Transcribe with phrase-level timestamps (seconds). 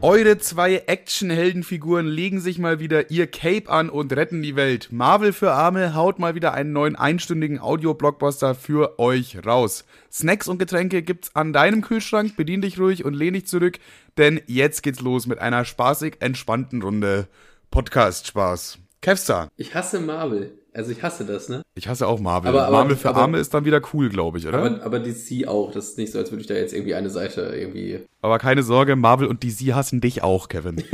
[0.00, 4.92] Eure zwei Actionheldenfiguren legen sich mal wieder ihr Cape an und retten die Welt.
[4.92, 9.84] Marvel für Arme haut mal wieder einen neuen einstündigen Audio-Blockbuster für euch raus.
[10.12, 12.36] Snacks und Getränke gibt's an deinem Kühlschrank.
[12.36, 13.80] Bedien dich ruhig und lehn dich zurück,
[14.16, 17.26] denn jetzt geht's los mit einer spaßig entspannten Runde
[17.72, 18.78] Podcast-Spaß.
[19.00, 19.48] Kevstar.
[19.56, 20.52] Ich hasse Marvel.
[20.78, 21.62] Also ich hasse das, ne?
[21.74, 22.50] Ich hasse auch Marvel.
[22.50, 24.58] Aber- aber- Marvel für aber- Arme ist dann wieder cool, glaube ich, oder?
[24.58, 25.72] Aber, aber DC auch.
[25.72, 27.98] Das ist nicht so, als würde ich da jetzt irgendwie eine Seite irgendwie.
[28.22, 30.76] Aber keine Sorge, Marvel und DC hassen dich auch, Kevin.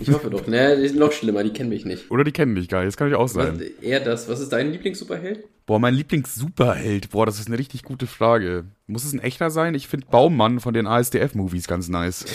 [0.00, 0.46] Ich hoffe doch.
[0.46, 2.10] Ne, die sind noch schlimmer, die kennen mich nicht.
[2.10, 3.60] Oder die kennen dich gar nicht, das kann ich auch Was, sein.
[3.82, 4.30] eher das.
[4.30, 5.44] Was ist dein Lieblings-Superheld?
[5.66, 7.10] Boah, mein Lieblings-Superheld.
[7.10, 8.64] Boah, das ist eine richtig gute Frage.
[8.86, 9.74] Muss es ein echter sein?
[9.74, 12.24] Ich finde Baummann von den ASDF-Movies ganz nice.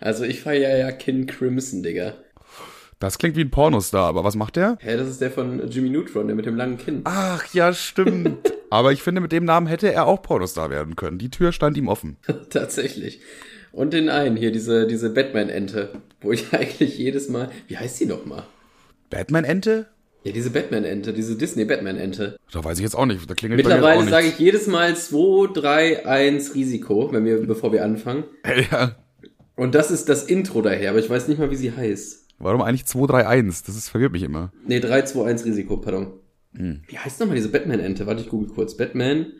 [0.00, 2.12] Also ich feiere ja Kin Crimson, Digga.
[2.98, 4.76] Das klingt wie ein Pornostar, aber was macht der?
[4.80, 7.02] Hä, das ist der von Jimmy Neutron, der mit dem langen Kinn.
[7.04, 8.52] Ach, ja, stimmt.
[8.70, 11.18] aber ich finde, mit dem Namen hätte er auch Pornostar werden können.
[11.18, 12.16] Die Tür stand ihm offen.
[12.50, 13.20] Tatsächlich.
[13.70, 17.50] Und den einen hier, diese, diese Batman-Ente, wo ich eigentlich jedes Mal.
[17.68, 18.42] Wie heißt die nochmal?
[19.10, 19.86] Batman-Ente?
[20.24, 22.36] Ja, diese Batman-Ente, diese Disney-Batman-Ente.
[22.50, 23.30] Da weiß ich jetzt auch nicht.
[23.30, 27.84] Da klingelt Mittlerweile sage ich jedes Mal 2, 3, 1 Risiko, wenn wir, bevor wir
[27.84, 28.24] anfangen.
[28.72, 28.96] Ja.
[29.54, 32.27] Und das ist das Intro daher, aber ich weiß nicht mal, wie sie heißt.
[32.38, 33.64] Warum eigentlich 231?
[33.66, 34.52] Das ist, verwirrt mich immer.
[34.66, 36.12] Nee, 3, 2, 1 Risiko, pardon.
[36.54, 36.82] Hm.
[36.88, 38.06] Wie heißt nochmal diese Batman-Ente?
[38.06, 38.76] Warte, ich google kurz.
[38.76, 39.26] Batman.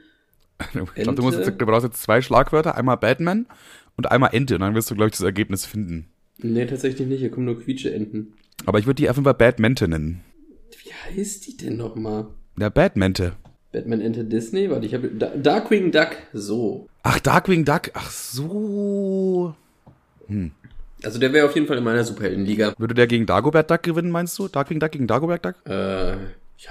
[0.60, 1.50] Ich glaube, du, musst Ente?
[1.50, 2.76] jetzt- du brauchst jetzt zwei Schlagwörter.
[2.76, 3.46] Einmal Batman
[3.96, 4.56] und einmal Ente.
[4.56, 6.08] Und dann wirst du, glaube ich, das Ergebnis finden.
[6.38, 7.20] Nee, tatsächlich nicht.
[7.20, 8.32] Hier kommen nur Quietsche-Enten.
[8.66, 10.20] Aber ich würde die einfach mal Batmente nennen.
[10.82, 12.26] Wie heißt die denn nochmal?
[12.58, 13.34] Ja, Batmente.
[13.70, 14.68] Batman-Ente Disney?
[14.68, 15.08] Warte, ich habe.
[15.10, 16.16] Da Darkwing Duck.
[16.32, 16.88] So.
[17.04, 17.90] Ach, Darkwing Duck.
[17.94, 19.54] Ach so.
[21.04, 22.74] Also der wäre auf jeden Fall in meiner Superheldenliga.
[22.78, 24.48] Würde der gegen Dagobert Duck gewinnen, meinst du?
[24.48, 25.54] Darkwing Duck gegen Dagobert Duck?
[25.66, 26.16] Äh, ja,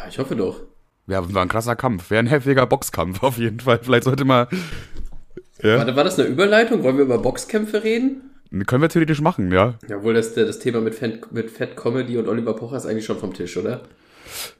[0.09, 0.61] ich hoffe doch.
[1.08, 2.09] Ja, war ein krasser Kampf.
[2.09, 3.80] Wäre ein heftiger Boxkampf auf jeden Fall.
[3.81, 4.48] Vielleicht sollte mal.
[5.64, 6.83] Ja, Warte, war das eine Überleitung?
[6.83, 8.22] Wollen wir über Boxkämpfe reden?
[8.66, 9.73] können wir theoretisch machen, ja.
[9.89, 13.17] Jawohl, das, das Thema mit, Fan, mit Fat Comedy und Oliver Pocher ist eigentlich schon
[13.20, 13.81] vom Tisch, oder?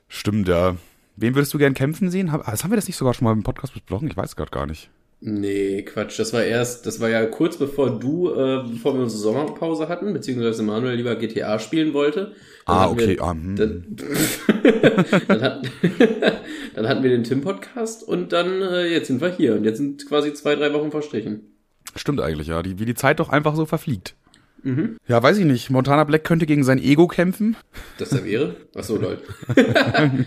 [0.10, 0.76] Stimmt, ja.
[1.16, 2.32] Wen würdest du gern kämpfen sehen?
[2.32, 4.08] Hab- Das haben wir das nicht sogar schon mal im Podcast besprochen?
[4.10, 4.89] Ich weiß gerade gar nicht.
[5.20, 6.20] Nee, Quatsch.
[6.20, 10.14] Das war erst, das war ja kurz bevor du, äh, bevor wir unsere Sommerpause hatten,
[10.14, 12.33] beziehungsweise Manuel lieber GTA spielen wollte.
[12.67, 13.17] Dann Ah, okay.
[13.17, 13.55] Wir, ah, hm.
[13.55, 13.98] dann,
[15.28, 15.70] dann, hatten,
[16.76, 19.55] dann hatten wir den Tim-Podcast und dann, äh, jetzt sind wir hier.
[19.55, 21.55] Und jetzt sind quasi zwei, drei Wochen verstrichen.
[21.95, 22.61] Stimmt eigentlich, ja.
[22.61, 24.16] Die, wie die Zeit doch einfach so verfliegt.
[24.64, 24.98] Mhm.
[25.08, 25.70] Ja, weiß ich nicht.
[25.70, 27.55] Montana Black könnte gegen sein Ego kämpfen.
[27.98, 28.55] Das da wäre?
[28.76, 29.20] Achso, lol.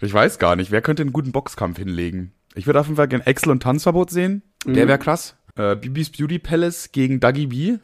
[0.00, 0.70] Ich weiß gar nicht.
[0.72, 2.32] Wer könnte einen guten Boxkampf hinlegen?
[2.54, 4.42] Ich würde auf jeden Fall gern Axel und Tanzverbot sehen.
[4.66, 4.88] Der Mhm.
[4.88, 5.36] wäre krass.
[5.56, 7.78] Äh, Bibis Beauty Palace gegen Dagi B.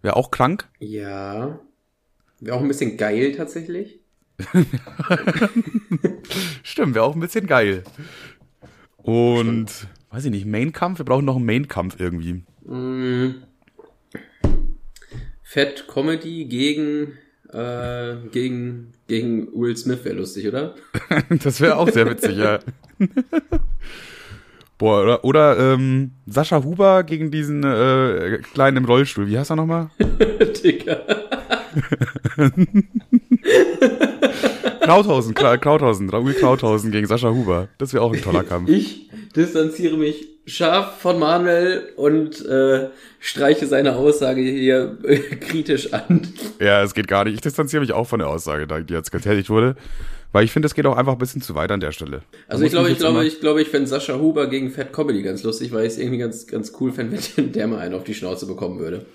[0.00, 0.68] Wäre auch krank.
[0.80, 1.58] Ja.
[2.40, 4.00] Wäre auch ein bisschen geil tatsächlich.
[6.62, 7.84] Stimmt, wäre auch ein bisschen geil.
[8.96, 9.66] Und,
[10.10, 10.98] weiß ich nicht, Main-Kampf?
[10.98, 12.42] Wir brauchen noch einen Main-Kampf irgendwie.
[12.64, 13.42] Mm.
[15.42, 17.18] Fett Comedy gegen,
[17.52, 20.74] äh, gegen, gegen Will Smith wäre lustig, oder?
[21.42, 22.58] Das wäre auch sehr witzig, ja.
[24.82, 29.28] Boah, oder, oder ähm, Sascha Huber gegen diesen äh, Kleinen im Rollstuhl.
[29.28, 29.90] Wie heißt er nochmal?
[30.64, 30.96] Digga.
[34.80, 37.68] Krauthausen, Kla Krauthausen, Raoul Krauthausen gegen Sascha Huber.
[37.78, 38.68] Das wäre auch ein toller Kampf.
[38.68, 42.88] Ich distanziere mich scharf von Manuel und äh,
[43.20, 46.26] streiche seine Aussage hier äh, kritisch an.
[46.58, 47.34] Ja, es geht gar nicht.
[47.34, 49.76] Ich distanziere mich auch von der Aussage, die jetzt getätigt wurde.
[50.32, 52.22] Weil ich finde, es geht auch einfach ein bisschen zu weit an der Stelle.
[52.48, 55.42] Also ich glaube, ich glaube, ich glaube, ich fände Sascha Huber gegen Fat Comedy ganz
[55.42, 58.14] lustig, weil ich es irgendwie ganz, ganz cool fände, wenn der mal einen auf die
[58.14, 59.06] Schnauze bekommen würde.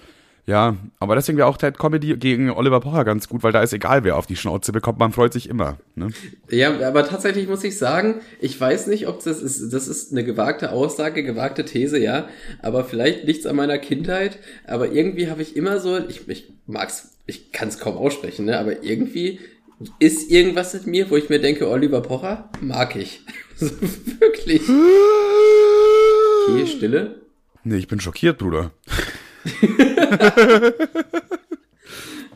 [0.47, 3.73] Ja, aber deswegen wäre auch Ted Comedy gegen Oliver Pocher ganz gut, weil da ist
[3.73, 4.97] egal, wer auf die Schnauze bekommt.
[4.97, 5.77] Man freut sich immer.
[5.95, 6.07] Ne?
[6.49, 10.23] Ja, aber tatsächlich muss ich sagen, ich weiß nicht, ob das ist, das ist eine
[10.23, 12.29] gewagte Aussage, gewagte These, ja,
[12.61, 17.17] aber vielleicht liegt's an meiner Kindheit, aber irgendwie habe ich immer so, ich, ich mag's,
[17.25, 19.41] ich kann es kaum aussprechen, ne, aber irgendwie
[19.99, 23.21] ist irgendwas mit mir, wo ich mir denke, Oliver Pocher mag ich.
[23.55, 23.69] so,
[24.19, 24.61] wirklich.
[26.49, 27.21] Okay, Stille.
[27.65, 28.71] Nee, ich bin schockiert, Bruder.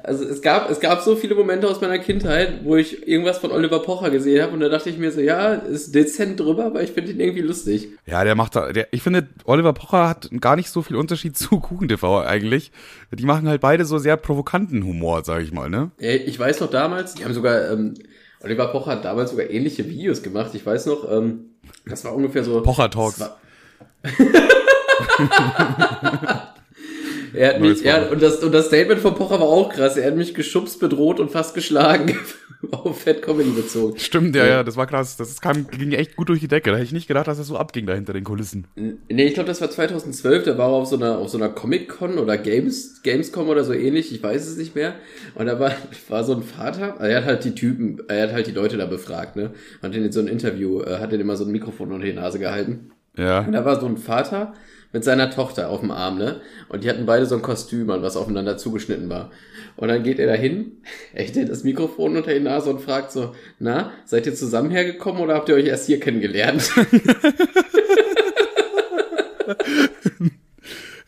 [0.03, 3.51] Also es gab, es gab so viele Momente aus meiner Kindheit, wo ich irgendwas von
[3.51, 6.81] Oliver Pocher gesehen habe und da dachte ich mir so, ja, ist dezent drüber, aber
[6.81, 7.89] ich finde ihn irgendwie lustig.
[8.05, 11.37] Ja, der macht da, der, ich finde, Oliver Pocher hat gar nicht so viel Unterschied
[11.37, 12.71] zu Kuchen TV eigentlich.
[13.11, 15.91] Die machen halt beide so sehr provokanten Humor, sag ich mal, ne?
[15.99, 17.93] Ich weiß noch damals, die haben sogar, ähm,
[18.41, 20.51] Oliver Pocher hat damals sogar ähnliche Videos gemacht.
[20.53, 21.51] Ich weiß noch, ähm,
[21.85, 22.61] das war ungefähr so.
[22.61, 23.21] Pocher Talks.
[27.33, 28.11] er hat mich, er, Wort.
[28.11, 29.97] und, das, und das Statement von Pocher war auch krass.
[29.97, 32.17] Er hat mich geschubst, bedroht und fast geschlagen.
[32.71, 33.97] auf Fat Comedy bezogen.
[33.97, 35.17] Stimmt, ja, ja, das war krass.
[35.17, 36.69] Das kam, ging echt gut durch die Decke.
[36.69, 38.67] Da hätte ich nicht gedacht, dass das so abging da hinter den Kulissen.
[38.75, 41.49] Nee, ich glaube, das war 2012, da war er auf so einer, auf so einer
[41.49, 44.95] Comic-Con oder Games, Gamescom oder so ähnlich, ich weiß es nicht mehr.
[45.35, 45.71] Und da war,
[46.09, 48.85] war so ein Vater, er hat halt die Typen, er hat halt die Leute da
[48.85, 49.51] befragt, ne?
[49.81, 52.39] Hat in so ein Interview, äh, hat er immer so ein Mikrofon unter die Nase
[52.39, 52.91] gehalten.
[53.17, 53.41] Ja.
[53.41, 54.53] Und da war so ein Vater
[54.93, 56.41] mit seiner Tochter auf dem Arm, ne?
[56.69, 59.31] Und die hatten beide so ein Kostüm an, was aufeinander zugeschnitten war.
[59.77, 60.81] Und dann geht er dahin,
[61.13, 65.35] echt das Mikrofon unter die Nase und fragt so, na, seid ihr zusammen hergekommen oder
[65.35, 66.71] habt ihr euch erst hier kennengelernt?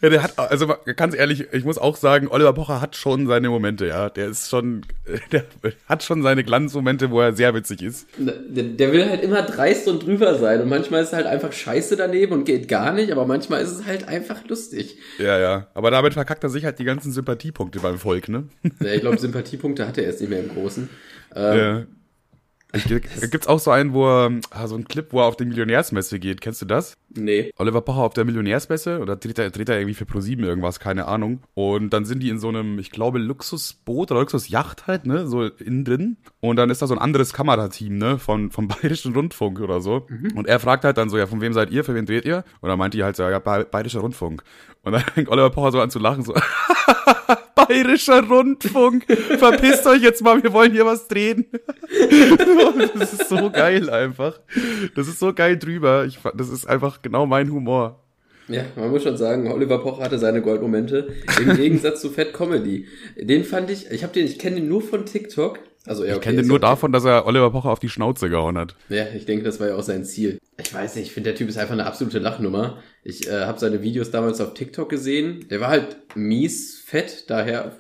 [0.04, 0.68] Ja, der hat, also
[0.98, 4.10] ganz ehrlich, ich muss auch sagen, Oliver Pocher hat schon seine Momente, ja.
[4.10, 4.86] Der ist schon,
[5.32, 5.46] der
[5.88, 8.08] hat schon seine Glanzmomente, wo er sehr witzig ist.
[8.18, 11.54] Der, der will halt immer dreist und drüber sein und manchmal ist es halt einfach
[11.54, 14.98] scheiße daneben und geht gar nicht, aber manchmal ist es halt einfach lustig.
[15.20, 15.68] Ja, ja.
[15.74, 18.50] Aber damit verkackt er sich halt die ganzen Sympathiepunkte beim Volk, ne?
[18.82, 20.90] Ja, ich glaube, Sympathiepunkte hat er erst nicht mehr im Großen.
[21.36, 21.84] Ähm, ja.
[22.74, 22.80] Da
[23.28, 26.20] gibt's auch so einen, wo er, ah, so ein Clip, wo er auf die Millionärsmesse
[26.20, 26.42] geht.
[26.42, 26.98] Kennst du das?
[27.16, 27.52] Nee.
[27.58, 31.06] Oliver Pocher auf der Millionärsmesse oder dreht er, dreht er irgendwie für ProSieben irgendwas, keine
[31.06, 31.42] Ahnung.
[31.54, 35.44] Und dann sind die in so einem, ich glaube, Luxusboot oder Luxusjacht halt, ne, so
[35.44, 36.18] innen drin.
[36.40, 40.08] Und dann ist da so ein anderes Kamerateam, ne, von, vom Bayerischen Rundfunk oder so.
[40.10, 40.36] Mhm.
[40.36, 42.44] Und er fragt halt dann so, ja, von wem seid ihr, für wen dreht ihr?
[42.62, 44.44] Und dann meint die halt so, ja, Bayerischer Rundfunk.
[44.84, 46.34] Und dann fängt Oliver Pocher so an zu lachen, so,
[47.56, 49.06] Bayerischer Rundfunk,
[49.38, 51.46] verpisst euch jetzt mal, wir wollen hier was drehen.
[53.00, 54.40] das ist so geil einfach.
[54.96, 56.06] Das ist so geil drüber.
[56.06, 58.04] Ich, das ist einfach genau mein Humor.
[58.50, 62.88] Ja, man muss schon sagen, Oliver Pocher hatte seine Goldmomente im Gegensatz zu Fat Comedy.
[63.16, 65.60] Den fand ich, ich habe den, ich kenne den nur von TikTok.
[65.86, 66.68] Also, ja, okay, ich kenne den nur okay.
[66.68, 68.76] davon, dass er Oliver Pocher auf die Schnauze gehauen hat.
[68.90, 70.40] Ja, ich denke, das war ja auch sein Ziel.
[70.58, 72.82] Ich weiß nicht, ich finde, der Typ ist einfach eine absolute Lachnummer.
[73.04, 75.48] Ich äh, habe seine Videos damals auf TikTok gesehen.
[75.50, 77.78] Der war halt mies fett, daher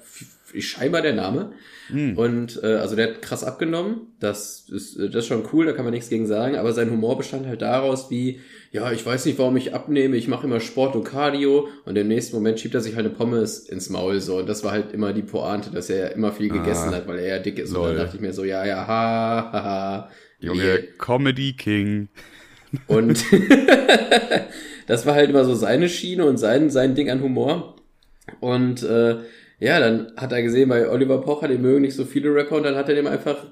[0.59, 1.53] scheinbar der Name.
[1.89, 2.17] Mhm.
[2.17, 4.13] Und äh, also der hat krass abgenommen.
[4.19, 6.55] Das ist, das ist schon cool, da kann man nichts gegen sagen.
[6.55, 8.41] Aber sein Humor bestand halt daraus, wie,
[8.71, 12.07] ja, ich weiß nicht, warum ich abnehme, ich mache immer Sport und Cardio und im
[12.07, 14.19] nächsten Moment schiebt er sich halt eine Pommes ins Maul.
[14.21, 14.37] So.
[14.39, 17.07] Und das war halt immer die Pointe, dass er ja immer viel ah, gegessen hat,
[17.07, 17.71] weil er ja dick ist.
[17.71, 17.89] Lol.
[17.89, 20.09] Und dann dachte ich mir so, ja, ja, ha, ha, ha.
[20.39, 20.79] Junge, yeah.
[20.97, 22.09] Comedy King.
[22.87, 23.23] Und
[24.87, 27.75] das war halt immer so seine Schiene und sein, sein Ding an Humor.
[28.39, 29.17] Und äh,
[29.59, 32.63] ja, dann hat er gesehen, bei Oliver Pocher, den mögen nicht so viele Rapper und
[32.63, 33.45] dann hat er dem einfach,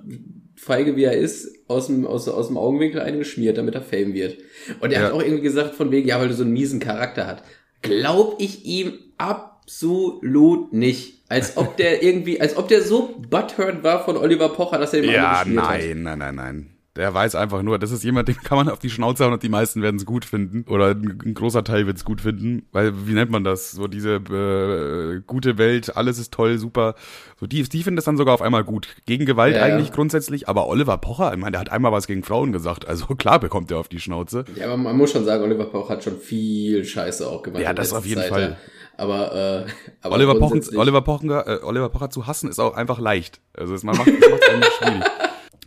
[0.55, 4.37] feige wie er ist, aus dem, aus, aus dem Augenwinkel eingeschmiert, damit er Fame wird.
[4.81, 5.07] Und er ja.
[5.07, 7.43] hat auch irgendwie gesagt, von wegen, ja, weil du so einen miesen Charakter hat.
[7.81, 11.23] Glaub ich ihm absolut nicht.
[11.29, 15.01] Als ob der irgendwie, als ob der so butthurt war von Oliver Pocher, dass er
[15.01, 15.81] den ja, nein, hat.
[15.81, 16.70] Ja, nein, nein, nein, nein.
[16.97, 19.41] Der weiß einfach nur, das ist jemand, den kann man auf die Schnauze hauen und
[19.43, 20.65] die meisten werden es gut finden.
[20.69, 22.67] Oder ein, großer Teil wird es gut finden.
[22.73, 23.71] Weil, wie nennt man das?
[23.71, 26.95] So diese äh, gute Welt, alles ist toll, super.
[27.39, 28.89] So, die, die finden das dann sogar auf einmal gut.
[29.05, 29.95] Gegen Gewalt ja, eigentlich ja.
[29.95, 33.39] grundsätzlich, aber Oliver Pocher, ich meine, der hat einmal was gegen Frauen gesagt, also klar
[33.39, 34.43] bekommt er auf die Schnauze.
[34.55, 37.63] Ja, aber man muss schon sagen, Oliver Pocher hat schon viel Scheiße auch gemacht.
[37.63, 38.57] Ja, das auf jeden Zeit, Fall.
[38.97, 39.71] Aber, äh,
[40.01, 43.39] aber Oliver, Pochen, Oliver, Pochen, äh, Oliver Pocher zu hassen ist auch einfach leicht.
[43.53, 45.03] Also man macht es schwierig.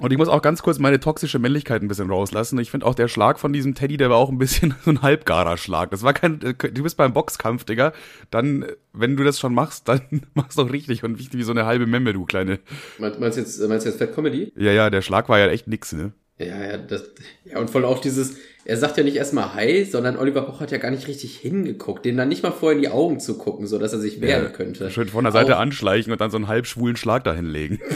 [0.01, 2.59] Und ich muss auch ganz kurz meine toxische Männlichkeit ein bisschen rauslassen.
[2.59, 5.03] Ich finde auch der Schlag von diesem Teddy, der war auch ein bisschen so ein
[5.03, 5.91] halbgarer Schlag.
[5.91, 7.93] Das war kein, du bist beim Boxkampf, Digga.
[8.31, 10.01] Dann, wenn du das schon machst, dann
[10.35, 12.59] machst du auch richtig und nicht wie so eine halbe Memme, du kleine.
[12.99, 14.53] Meinst du jetzt, meinst du jetzt Fat Comedy?
[14.57, 16.13] Ja, ja, der Schlag war ja echt nix, ne?
[16.39, 17.13] Ja, ja, das,
[17.45, 20.73] ja, und voll auch dieses, er sagt ja nicht erstmal Hi, sondern Oliver Poch hat
[20.73, 23.69] ja gar nicht richtig hingeguckt, den dann nicht mal vorher in die Augen zu gucken,
[23.69, 24.91] so dass er sich wehren ja, könnte.
[24.91, 25.61] Schön von der Seite auch.
[25.61, 27.79] anschleichen und dann so einen halb schwulen Schlag dahin legen.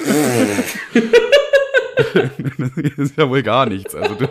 [2.23, 3.95] das ist ja wohl gar nichts.
[3.95, 4.29] Also, du,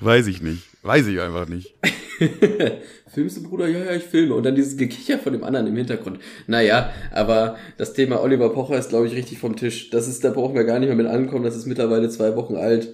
[0.00, 0.62] weiß ich nicht.
[0.82, 1.74] Weiß ich einfach nicht.
[3.12, 3.68] Filmst du, Bruder?
[3.68, 4.34] Ja, ja, ich filme.
[4.34, 6.20] Und dann dieses Gekicher von dem anderen im Hintergrund.
[6.46, 9.90] Naja, aber das Thema Oliver Pocher ist, glaube ich, richtig vom Tisch.
[9.90, 11.44] Das ist, da brauchen wir gar nicht mehr mit ankommen.
[11.44, 12.88] Das ist mittlerweile zwei Wochen alt.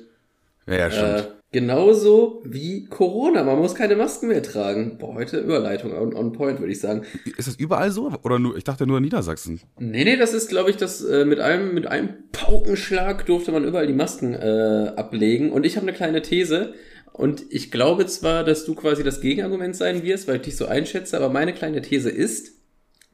[0.67, 1.19] Ja, ja, stimmt.
[1.19, 3.45] Äh, Genauso wie Corona.
[3.45, 4.97] Man muss keine Masken mehr tragen.
[4.97, 7.03] Boah, heute Überleitung on, on point, würde ich sagen.
[7.37, 8.11] Ist das überall so?
[8.23, 9.61] Oder nur, ich dachte nur in Niedersachsen.
[9.79, 13.65] Nee, nee, das ist, glaube ich, das äh, mit einem, mit einem Paukenschlag durfte man
[13.65, 15.53] überall die Masken äh, ablegen.
[15.53, 16.73] Und ich habe eine kleine These.
[17.13, 20.65] Und ich glaube zwar, dass du quasi das Gegenargument sein wirst, weil ich dich so
[20.65, 22.53] einschätze, aber meine kleine These ist,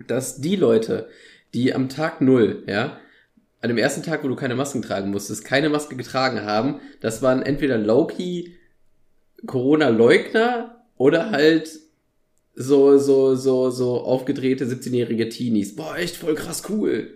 [0.06, 1.08] dass die Leute,
[1.54, 2.98] die am Tag null, ja,
[3.60, 7.22] an dem ersten Tag, wo du keine Masken tragen musstest, keine Maske getragen haben, das
[7.22, 8.56] waren entweder Loki
[9.46, 11.78] Corona-Leugner oder halt
[12.54, 15.76] so, so, so, so aufgedrehte 17-jährige Teenies.
[15.76, 17.10] Boah, echt voll krass cool.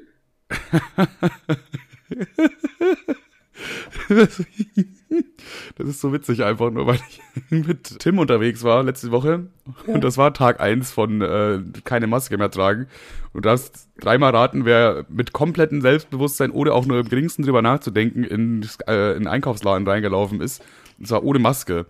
[5.76, 9.47] Das ist so witzig einfach nur, weil ich mit Tim unterwegs war letzte Woche
[9.87, 12.87] und das war Tag eins von äh, keine Maske mehr tragen.
[13.33, 17.62] Und du darfst dreimal raten, wer mit komplettem Selbstbewusstsein oder auch nur im geringsten drüber
[17.62, 20.62] nachzudenken in, äh, in Einkaufsladen reingelaufen ist.
[20.99, 21.87] Und zwar ohne Maske.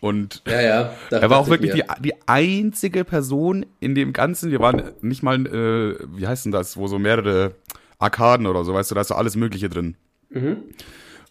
[0.00, 0.94] Und Ja, ja.
[1.10, 5.46] er war auch wirklich die, die einzige Person in dem Ganzen, wir waren nicht mal,
[5.46, 7.54] äh, wie heißt denn das, wo so mehrere
[7.98, 9.96] Arkaden oder so, weißt du, da ist so alles Mögliche drin.
[10.28, 10.58] Mhm.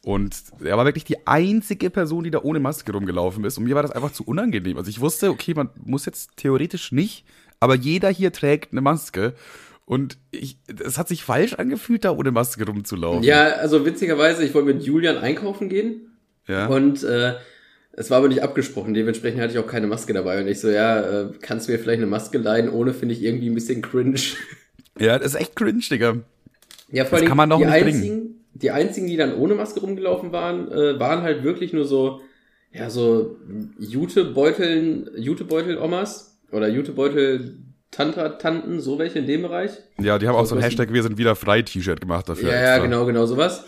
[0.05, 3.57] Und er war wirklich die einzige Person, die da ohne Maske rumgelaufen ist.
[3.57, 4.77] Und mir war das einfach zu unangenehm.
[4.77, 7.25] Also ich wusste, okay, man muss jetzt theoretisch nicht,
[7.61, 9.33] aber jeder hier trägt eine Maske.
[9.85, 13.23] Und ich, es hat sich falsch angefühlt, da ohne Maske rumzulaufen.
[13.23, 16.17] Ja, also witzigerweise, ich wollte mit Julian einkaufen gehen
[16.47, 16.67] ja.
[16.67, 17.35] und äh,
[17.93, 18.93] es war aber nicht abgesprochen.
[18.93, 20.41] Dementsprechend hatte ich auch keine Maske dabei.
[20.41, 22.69] Und ich so, ja, äh, kannst du mir vielleicht eine Maske leihen?
[22.69, 24.19] Ohne finde ich irgendwie ein bisschen cringe.
[24.99, 26.17] ja, das ist echt cringe, Digga.
[26.89, 28.42] Ja, vor Das allem kann man doch die nicht bringen.
[28.63, 32.21] Die einzigen, die dann ohne Maske rumgelaufen waren, äh, waren halt wirklich nur so,
[32.71, 33.37] ja, so
[33.77, 39.71] Jutebeuteln, Jutebeutel-Omas oder Jutebeutel-Tantra-Tanten, so welche in dem Bereich.
[39.99, 42.49] Ja, die haben auch so ein Hashtag Wir sind wieder frei T-Shirt gemacht dafür.
[42.49, 42.85] Ja, ja, extra.
[42.85, 43.65] genau, genau sowas.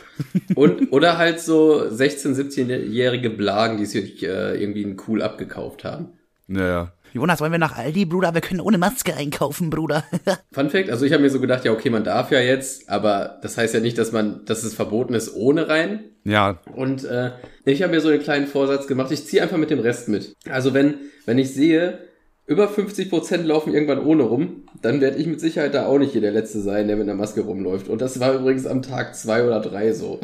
[0.56, 6.14] Und, oder halt so 16-, 17-jährige Blagen, die sich äh, irgendwie cool abgekauft haben.
[6.48, 6.92] Ja, ja.
[7.16, 8.34] Jonas, wollen wir nach Aldi, Bruder?
[8.34, 10.04] Wir können ohne Maske einkaufen, Bruder.
[10.52, 13.40] Fun Fact, also ich habe mir so gedacht, ja, okay, man darf ja jetzt, aber
[13.42, 16.04] das heißt ja nicht, dass man, dass es verboten ist ohne rein.
[16.26, 17.32] Ja, Und äh,
[17.64, 20.34] ich habe mir so einen kleinen Vorsatz gemacht, ich ziehe einfach mit dem Rest mit.
[20.50, 20.96] Also wenn,
[21.26, 22.00] wenn ich sehe,
[22.48, 26.20] über 50% laufen irgendwann ohne rum, dann werde ich mit Sicherheit da auch nicht hier
[26.20, 27.88] der Letzte sein, der mit einer Maske rumläuft.
[27.88, 30.20] Und das war übrigens am Tag zwei oder drei so.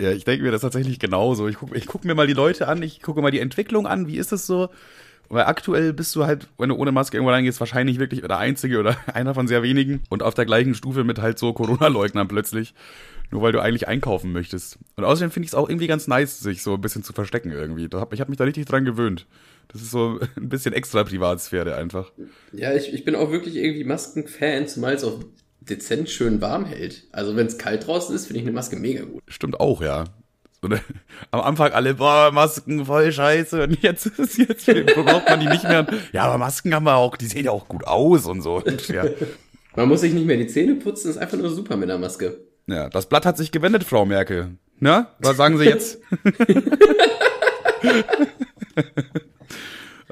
[0.00, 1.48] Ja, ich denke mir das tatsächlich genauso.
[1.48, 4.06] Ich gucke ich guck mir mal die Leute an, ich gucke mal die Entwicklung an,
[4.06, 4.70] wie ist das so?
[5.30, 8.80] Weil aktuell bist du halt, wenn du ohne Maske irgendwo reingehst, wahrscheinlich wirklich der Einzige
[8.80, 12.74] oder einer von sehr wenigen und auf der gleichen Stufe mit halt so Corona-Leugnern plötzlich.
[13.30, 14.76] Nur weil du eigentlich einkaufen möchtest.
[14.96, 17.52] Und außerdem finde ich es auch irgendwie ganz nice, sich so ein bisschen zu verstecken
[17.52, 17.88] irgendwie.
[17.94, 19.28] Hab, ich habe mich da richtig dran gewöhnt.
[19.68, 22.10] Das ist so ein bisschen extra Privatsphäre einfach.
[22.52, 25.20] Ja, ich, ich bin auch wirklich irgendwie Masken-Fan, zumal es auch
[25.60, 27.06] dezent schön warm hält.
[27.12, 29.22] Also wenn es kalt draußen ist, finde ich eine Maske mega gut.
[29.28, 30.06] Stimmt auch, ja.
[30.62, 30.80] So, ne?
[31.30, 33.62] Am Anfang alle, boah, Masken voll scheiße.
[33.64, 35.86] Und jetzt ist jetzt braucht man die nicht mehr.
[36.12, 38.56] Ja, aber Masken haben wir auch, die sehen ja auch gut aus und so.
[38.56, 39.04] Und, ja.
[39.76, 42.38] Man muss sich nicht mehr die Zähne putzen, ist einfach nur super mit einer Maske.
[42.66, 44.58] ja, das Blatt hat sich gewendet, Frau Merkel.
[44.80, 46.00] Na, was sagen Sie jetzt?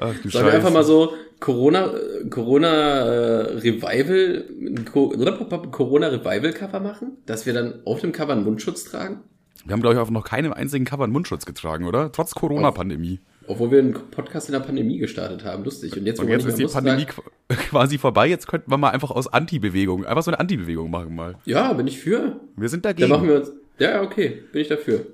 [0.01, 4.45] Ach du Sollen wir einfach mal so Corona, äh, Corona äh, Revival,
[4.93, 5.33] oder
[5.71, 9.23] Corona Revival Cover machen, dass wir dann auf dem Cover einen Mundschutz tragen,
[9.69, 12.11] Wir haben, glaube ich, auf noch keinem einzigen Cover einen Mundschutz getragen, oder?
[12.11, 13.19] Trotz Corona-Pandemie.
[13.47, 15.95] obwohl wir einen Podcast in der Pandemie gestartet haben, lustig.
[15.97, 18.27] Und jetzt, Und jetzt ist die Pandemie sagen, qu- quasi vorbei.
[18.27, 21.35] Jetzt könnten wir mal einfach aus Anti-Bewegung, einfach so eine Anti-Bewegung machen mal.
[21.45, 22.39] ja, bin ich für.
[22.57, 23.09] Wir sind Dann dagegen.
[23.09, 25.05] machen wir uns, ja, ja, okay, bin ich dafür.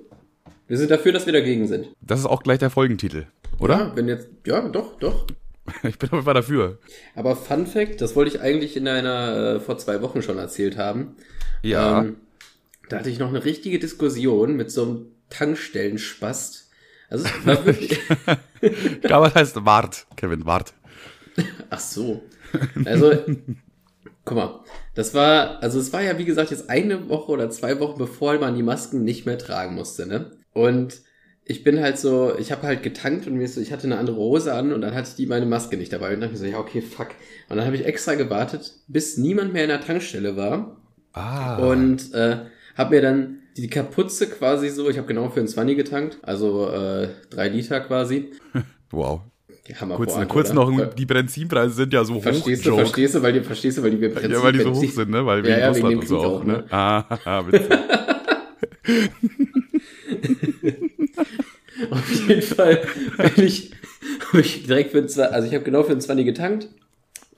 [0.68, 1.88] Wir sind dafür, dass wir dagegen sind.
[2.00, 3.26] Das ist auch gleich der Folgentitel,
[3.60, 3.74] oder?
[3.78, 5.26] Ja, wenn jetzt, ja, doch, doch.
[5.82, 6.78] Ich bin auf jeden Fall dafür.
[7.14, 10.76] Aber Fun Fact, das wollte ich eigentlich in einer, äh, vor zwei Wochen schon erzählt
[10.76, 11.16] haben.
[11.62, 12.02] Ja.
[12.02, 12.16] Ähm,
[12.88, 16.70] da hatte ich noch eine richtige Diskussion mit so einem Tankstellenspast.
[17.10, 17.98] Also es war wirklich,
[19.10, 20.74] Aber das heißt Wart, Kevin, Wart.
[21.70, 22.22] ach so.
[22.84, 23.12] Also,
[24.24, 24.60] guck mal,
[24.94, 28.38] das war, also es war ja wie gesagt jetzt eine Woche oder zwei Wochen bevor
[28.38, 30.30] man die Masken nicht mehr tragen musste, ne?
[30.52, 31.02] Und
[31.44, 34.16] ich bin halt so, ich habe halt getankt und mir so, ich hatte eine andere
[34.16, 36.40] Hose an und dann hatte ich die meine Maske nicht dabei und dann dachte ich
[36.40, 37.08] so, ja okay, fuck.
[37.48, 40.80] Und dann habe ich extra gewartet, bis niemand mehr in der Tankstelle war
[41.12, 41.56] Ah.
[41.58, 45.76] und äh, habe mir dann die Kapuze quasi so, ich habe genau für ein 20
[45.76, 48.30] getankt, also äh, drei Liter quasi.
[48.90, 49.20] wow.
[49.80, 52.64] Hammer Kurz, Pointe, kurz noch, die Benzinpreise sind ja so Verstehst hoch.
[52.64, 52.82] du, Joke.
[52.82, 54.94] verstehst du, weil die, verstehst du, weil die Prinzip Ja, weil die so hoch Benzin-
[54.94, 55.26] sind, ne?
[55.26, 56.52] Weil Ja, wegen ja, wegen Russland und so auch, ne?
[56.52, 56.64] ne?
[56.70, 57.68] Ah, witzig.
[61.90, 62.82] Auf jeden Fall
[63.34, 63.72] bin ich,
[64.32, 66.68] hab ich direkt für ein, also ich habe genau für ein 20 getankt,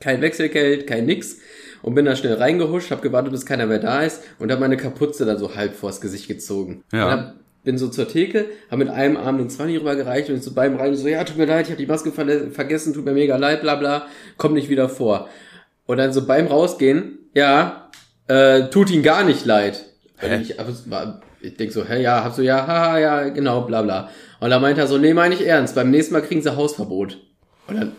[0.01, 1.39] kein Wechselgeld, kein nix
[1.83, 4.77] und bin da schnell reingehuscht, habe gewartet, bis keiner mehr da ist und habe meine
[4.77, 6.83] Kapuze dann so halb vors Gesicht gezogen.
[6.93, 7.05] Ja.
[7.07, 10.53] Und hab, bin so zur Theke, habe mit einem Arm den 20 rübergereicht und so
[10.55, 12.13] beim rein so, ja, tut mir leid, ich habe die Maske
[12.51, 14.07] vergessen, tut mir mega leid, bla bla,
[14.37, 15.29] komm nicht wieder vor.
[15.87, 17.91] Und dann so beim Rausgehen, ja,
[18.29, 19.85] äh, tut ihn gar nicht leid.
[20.19, 20.41] Hä?
[20.43, 20.55] Ich,
[21.41, 24.11] ich denk so, hä, ja, hab so, ja, haha, ja, genau, bla bla.
[24.41, 27.19] Und dann meint er so, nee, meine ich ernst, beim nächsten Mal kriegen sie Hausverbot.
[27.67, 27.93] Und dann,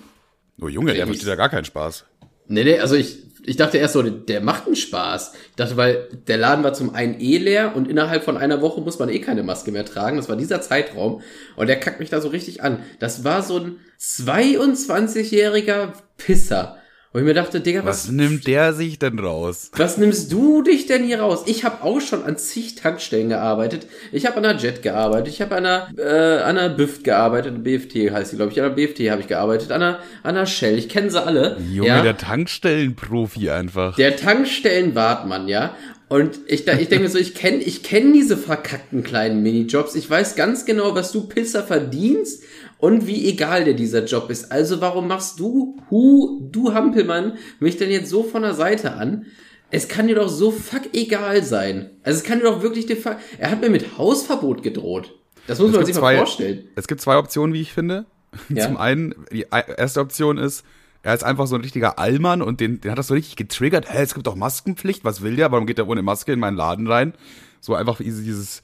[0.61, 2.05] Oh Junge, der Ich- versteht ja gar keinen Spaß.
[2.47, 5.33] nee, nee, also ich, ich dachte erst so, der macht einen Spaß.
[5.49, 8.79] Ich dachte, weil der Laden war zum einen eh leer und innerhalb von einer Woche
[8.79, 10.17] muss man eh keine Maske mehr tragen.
[10.17, 11.23] Das war dieser Zeitraum.
[11.55, 12.83] Und der kackt mich da so richtig an.
[12.99, 16.77] Das war so ein 22-jähriger Pisser.
[17.11, 19.71] Und ich mir dachte, Digga, was, Was nimmt der sich denn raus?
[19.75, 21.41] was nimmst du dich denn hier raus?
[21.47, 23.87] Ich habe auch schon an zig Tankstellen gearbeitet.
[24.11, 25.33] Ich habe an der Jet gearbeitet.
[25.33, 27.63] Ich habe an der, äh, an der BIFT gearbeitet.
[27.63, 28.61] BFT heißt sie, glaube ich.
[28.61, 29.71] An der BFT habe ich gearbeitet.
[29.71, 30.77] An der, an der Shell.
[30.77, 31.57] Ich kenne sie alle.
[31.71, 32.03] Junge, ja?
[32.03, 33.95] der Tankstellenprofi einfach.
[33.95, 35.75] Der Tankstellenwartmann, ja.
[36.09, 39.95] Und ich, ich denke mir so, ich kenne ich kenn diese verkackten kleinen Minijobs.
[39.95, 42.43] Ich weiß ganz genau, was du Pisser verdienst
[42.79, 44.51] und wie egal dir dieser Job ist.
[44.51, 49.25] Also warum machst du, hu, du Hampelmann, mich denn jetzt so von der Seite an?
[49.71, 51.91] Es kann dir doch so fuck egal sein.
[52.03, 53.17] Also es kann dir doch wirklich de fuck.
[53.37, 55.13] Er hat mir mit Hausverbot gedroht.
[55.45, 56.63] Das muss Es man sich mal zwei- vorstellen.
[56.75, 58.05] Es gibt zwei Optionen, wie ich finde.
[58.49, 58.65] Ja.
[58.65, 60.63] Zum einen, die erste Option ist,
[61.01, 63.91] er ist einfach so ein richtiger Allmann und den, den hat das so richtig getriggert.
[63.91, 65.51] Hä, es gibt doch Maskenpflicht, was will der?
[65.51, 67.13] Warum geht der ohne Maske in meinen Laden rein?
[67.59, 68.61] So einfach dieses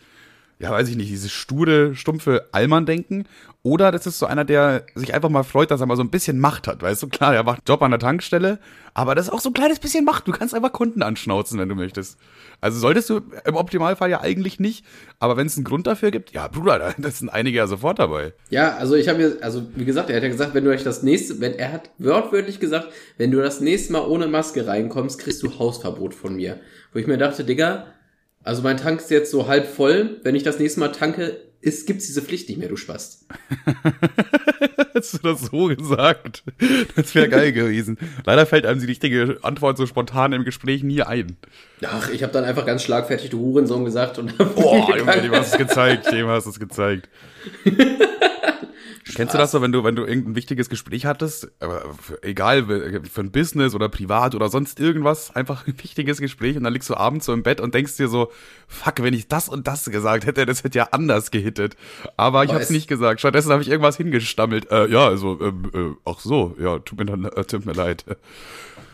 [0.59, 3.27] ja, weiß ich nicht, dieses sture, stumpfe Allmann-Denken.
[3.61, 6.11] Oder das ist so einer, der sich einfach mal freut, dass er mal so ein
[6.11, 6.83] bisschen Macht hat.
[6.83, 8.59] Weißt du, klar, er macht Job an der Tankstelle,
[8.93, 10.27] aber das ist auch so ein kleines bisschen Macht.
[10.27, 12.19] Du kannst einfach Kunden anschnauzen, wenn du möchtest.
[12.61, 14.85] Also solltest du im Optimalfall ja eigentlich nicht,
[15.19, 17.97] aber wenn es einen Grund dafür gibt, ja, Bruder, da- das sind einige ja sofort
[17.97, 18.33] dabei.
[18.51, 20.83] Ja, also ich habe mir, also wie gesagt, er hat ja gesagt, wenn du euch
[20.83, 25.19] das nächste, wenn er hat wörtwörtlich gesagt, wenn du das nächste Mal ohne Maske reinkommst,
[25.19, 26.59] kriegst du Hausverbot von mir.
[26.93, 27.87] Wo ich mir dachte, Digga,
[28.45, 31.87] also mein Tank ist jetzt so halb voll, wenn ich das nächste Mal tanke, ist,
[31.87, 33.25] gibt's diese Pflicht nicht mehr, du Spast.
[34.93, 36.43] Hättest du das so gesagt?
[36.95, 37.97] Das wäre geil gewesen.
[38.23, 41.37] Leider fällt einem die richtige Antwort so spontan im Gespräch nie ein.
[41.83, 45.53] Ach, ich habe dann einfach ganz schlagfertig du Hurensohn gesagt und Boah, Junge, dem hast
[45.55, 47.09] du es gezeigt, dem hast du es gezeigt.
[49.13, 51.51] Kennst du das so, wenn du, wenn du irgendein wichtiges Gespräch hattest,
[52.01, 52.65] für, egal,
[53.03, 56.89] für ein Business oder privat oder sonst irgendwas, einfach ein wichtiges Gespräch und dann liegst
[56.89, 58.31] du abends so im Bett und denkst dir so,
[58.67, 61.75] fuck, wenn ich das und das gesagt hätte, das hätte ja anders gehittet.
[62.17, 63.19] Aber ich Aber hab's es- nicht gesagt.
[63.19, 64.71] Stattdessen habe ich irgendwas hingestammelt.
[64.71, 68.05] Äh, ja, also, ähm, äh, ach so, ja, tut mir, dann, äh, tut mir leid.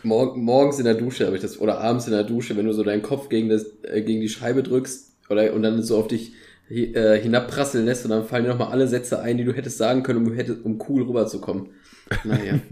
[0.03, 2.73] Mor morgens in der Dusche habe ich das, oder abends in der Dusche, wenn du
[2.73, 6.07] so deinen Kopf gegen, das, äh, gegen die Scheibe drückst oder, und dann so auf
[6.07, 6.33] dich
[6.73, 10.25] hinabprasseln lässt und dann fallen dir nochmal alle Sätze ein, die du hättest sagen können,
[10.25, 11.69] um, hättest, um cool rüberzukommen.
[12.23, 12.59] Naja.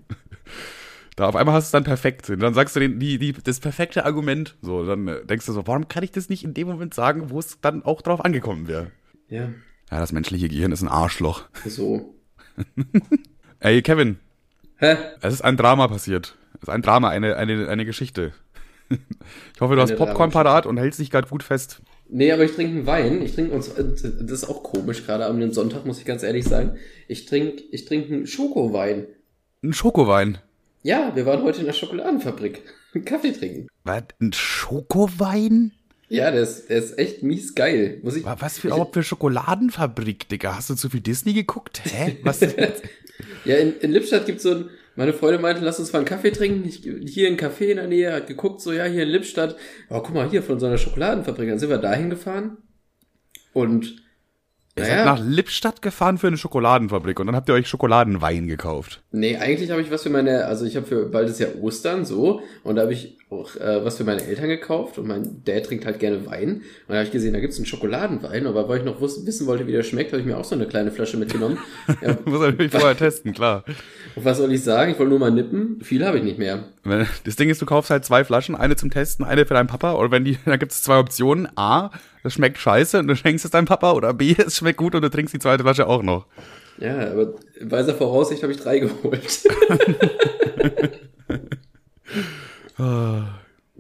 [1.15, 2.29] Da auf einmal hast du es dann perfekt.
[2.29, 4.55] Und dann sagst du den, die, die, das perfekte Argument.
[4.61, 7.29] So, dann äh, denkst du so, warum kann ich das nicht in dem Moment sagen,
[7.29, 8.91] wo es dann auch drauf angekommen wäre?
[9.27, 9.49] ja,
[9.91, 11.49] Ja, das menschliche Gehirn ist ein Arschloch.
[11.65, 12.15] so.
[13.59, 14.17] Ey, Kevin,
[14.77, 14.95] Hä?
[15.19, 16.37] es ist ein Drama passiert.
[16.55, 18.31] Es ist ein Drama, eine, eine, eine Geschichte.
[19.53, 20.43] Ich hoffe, du hast Eine Popcorn Dramageschichte.
[20.43, 21.81] parat und hältst dich gerade gut fest.
[22.12, 23.22] Nee, aber ich trinke einen Wein.
[23.22, 26.78] Ich trinke uns, das ist auch komisch, gerade am Sonntag, muss ich ganz ehrlich sagen.
[27.08, 29.06] Ich trinke ich trinke einen Schokowein.
[29.63, 30.39] Ein Schokowein.
[30.84, 32.62] Ja, wir waren heute in der Schokoladenfabrik.
[33.06, 33.67] Kaffee trinken.
[33.84, 34.04] Was?
[34.19, 35.72] Ein Schokowein?
[36.08, 38.00] Ja, der ist, der ist echt mies geil.
[38.02, 40.56] Muss ich, Wa- Was für, überhaupt für Schokoladenfabrik, Digga?
[40.56, 41.82] Hast du zu viel Disney geguckt?
[41.86, 42.17] Hä?
[42.24, 42.39] Was?
[43.43, 46.31] Ja, in, in Lippstadt gibt's so ein, meine Freundin meinte, lass uns mal einen Kaffee
[46.31, 46.67] trinken.
[46.67, 46.81] Ich,
[47.13, 49.55] hier ein Café in der Nähe, hat geguckt, so, ja, hier in Lippstadt.
[49.89, 51.47] Oh, guck mal, hier von so einer Schokoladenfabrik.
[51.47, 52.57] Dann sind wir dahin gefahren.
[53.53, 54.03] Und,
[54.79, 58.47] Ihr seid naja, nach Lippstadt gefahren für eine Schokoladenfabrik und dann habt ihr euch Schokoladenwein
[58.47, 59.01] gekauft.
[59.11, 62.05] nee, eigentlich habe ich was für meine, also ich habe für, bald ist ja Ostern,
[62.05, 65.63] so, und da habe ich auch äh, was für meine Eltern gekauft und mein Dad
[65.65, 66.49] trinkt halt gerne Wein.
[66.55, 69.45] Und da habe ich gesehen, da gibt's einen Schokoladenwein, aber weil ich noch wus- wissen
[69.45, 71.59] wollte, wie der schmeckt, habe ich mir auch so eine kleine Flasche mitgenommen.
[72.01, 73.63] ja, Muss natürlich vorher testen, klar.
[74.15, 74.91] und was soll ich sagen?
[74.93, 75.79] Ich wollte nur mal nippen.
[75.83, 76.63] Viel habe ich nicht mehr.
[76.83, 79.93] Das Ding ist, du kaufst halt zwei Flaschen, eine zum Testen, eine für deinen Papa.
[79.93, 81.47] Oder wenn die, da gibt es zwei Optionen.
[81.55, 81.91] A,
[82.23, 83.91] das schmeckt scheiße und du schenkst es deinem Papa.
[83.93, 86.25] Oder B, es schmeckt gut und du trinkst die zweite Flasche auch noch.
[86.77, 89.43] Ja, aber in weiser Voraussicht habe ich drei geholt.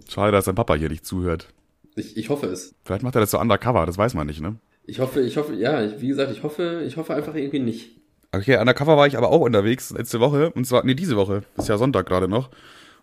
[0.09, 1.47] Schade, dass dein Papa hier nicht zuhört.
[1.95, 2.75] Ich, ich hoffe es.
[2.83, 4.57] Vielleicht macht er das so undercover, das weiß man nicht, ne?
[4.85, 7.91] Ich hoffe, ich hoffe, ja, wie gesagt, ich hoffe, ich hoffe einfach irgendwie nicht.
[8.31, 10.51] Okay, undercover war ich aber auch unterwegs letzte Woche.
[10.51, 11.43] Und zwar, nee, diese Woche.
[11.57, 12.49] Ist ja Sonntag gerade noch.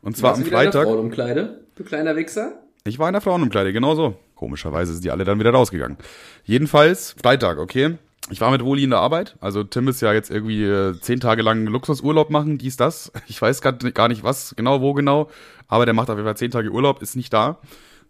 [0.07, 0.85] Und zwar am du wieder in der Freitag.
[0.85, 2.53] Frauenumkleide, du kleiner Wichser?
[2.85, 4.15] Ich war in der Frauenumkleide, genau so.
[4.37, 5.97] Komischerweise sind die alle dann wieder rausgegangen.
[6.45, 7.99] Jedenfalls, Freitag, okay.
[8.31, 9.35] Ich war mit Woli in der Arbeit.
[9.41, 13.11] Also Tim ist ja jetzt irgendwie äh, zehn Tage lang Luxusurlaub machen, dies, das.
[13.27, 15.29] Ich weiß grad gar nicht was, genau, wo genau.
[15.67, 17.59] Aber der macht auf jeden Fall zehn Tage Urlaub, ist nicht da.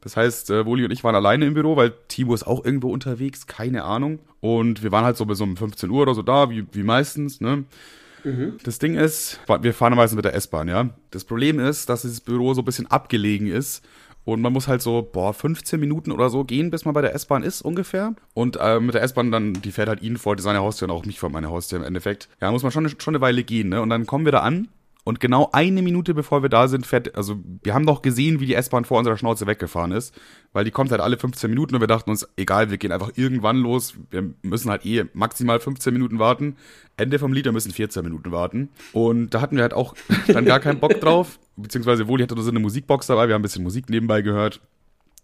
[0.02, 2.92] Das heißt, äh, Woli und ich waren alleine im Büro, weil Timo ist auch irgendwo
[2.92, 4.18] unterwegs, keine Ahnung.
[4.40, 7.40] Und wir waren halt so bis um 15 Uhr oder so da, wie, wie meistens,
[7.40, 7.64] ne?
[8.62, 10.90] Das Ding ist, wir fahren meistens mit der S-Bahn, ja.
[11.10, 13.84] Das Problem ist, dass dieses Büro so ein bisschen abgelegen ist.
[14.24, 17.14] Und man muss halt so, boah, 15 Minuten oder so gehen, bis man bei der
[17.14, 18.16] S-Bahn ist, ungefähr.
[18.34, 21.04] Und äh, mit der S-Bahn dann, die fährt halt ihn vor seine Haustür und auch
[21.04, 22.28] mich vor meine Haustür im Endeffekt.
[22.40, 23.80] Ja, muss man schon, schon eine Weile gehen, ne?
[23.80, 24.66] Und dann kommen wir da an
[25.06, 28.46] Und genau eine Minute bevor wir da sind, fährt, also wir haben doch gesehen, wie
[28.46, 30.12] die S-Bahn vor unserer Schnauze weggefahren ist,
[30.52, 33.12] weil die kommt halt alle 15 Minuten und wir dachten uns, egal, wir gehen einfach
[33.14, 36.56] irgendwann los, wir müssen halt eh maximal 15 Minuten warten.
[36.96, 38.70] Ende vom Lied, wir müssen 14 Minuten warten.
[38.92, 39.94] Und da hatten wir halt auch
[40.26, 43.34] dann gar keinen Bock drauf, beziehungsweise wohl, ich hatte nur so eine Musikbox dabei, wir
[43.34, 44.60] haben ein bisschen Musik nebenbei gehört.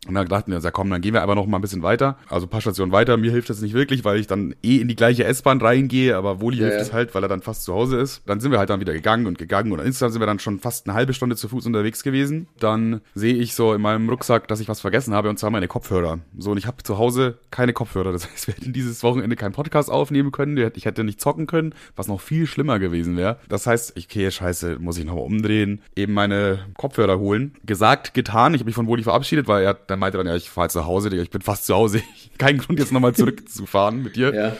[0.08, 1.82] Und dann dachten wir uns, ja komm, dann gehen wir aber noch mal ein bisschen
[1.84, 2.16] weiter.
[2.28, 3.16] Also ein paar Stationen weiter.
[3.16, 6.40] Mir hilft das nicht wirklich, weil ich dann eh in die gleiche S-Bahn reingehe, aber
[6.40, 6.82] Woli Ja, hilft ja.
[6.82, 8.22] es halt, weil er dann fast zu Hause ist.
[8.26, 10.58] Dann sind wir halt dann wieder gegangen und gegangen und insgesamt sind wir dann schon
[10.58, 12.48] fast eine halbe Stunde zu Fuß unterwegs gewesen.
[12.58, 15.68] Dann sehe ich so in meinem Rucksack, dass ich was vergessen habe und zwar meine
[15.68, 16.18] Kopfhörer.
[16.36, 18.10] So, und ich habe zu Hause keine Kopfhörer.
[18.10, 20.72] Das heißt, wir hätten dieses Wochenende keinen Podcast aufnehmen können.
[20.74, 23.38] Ich hätte nicht zocken können, was noch viel schlimmer gewesen wäre.
[23.48, 27.54] Das heißt, okay, scheiße, muss ich nochmal umdrehen, eben meine Kopfhörer holen.
[27.64, 28.54] Gesagt, getan.
[28.54, 30.74] Ich habe mich von Woli verabschiedet, weil er dann meinte dann, ja, ich fahre jetzt
[30.74, 32.02] nach Hause, Digga, ich bin fast zu Hause.
[32.38, 34.34] Kein Grund, jetzt nochmal zurückzufahren mit dir.
[34.34, 34.56] Ja.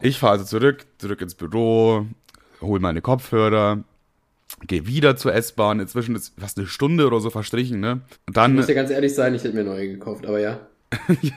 [0.00, 2.06] Ich fahre also zurück, zurück ins Büro,
[2.60, 3.84] hole meine Kopfhörer,
[4.66, 5.78] gehe wieder zur S-Bahn.
[5.80, 7.92] Inzwischen ist fast eine Stunde oder so verstrichen, ne?
[7.92, 10.60] Und Ich dann, muss ja ganz ehrlich sein, ich hätte mir neue gekauft, aber ja.
[11.22, 11.32] ja,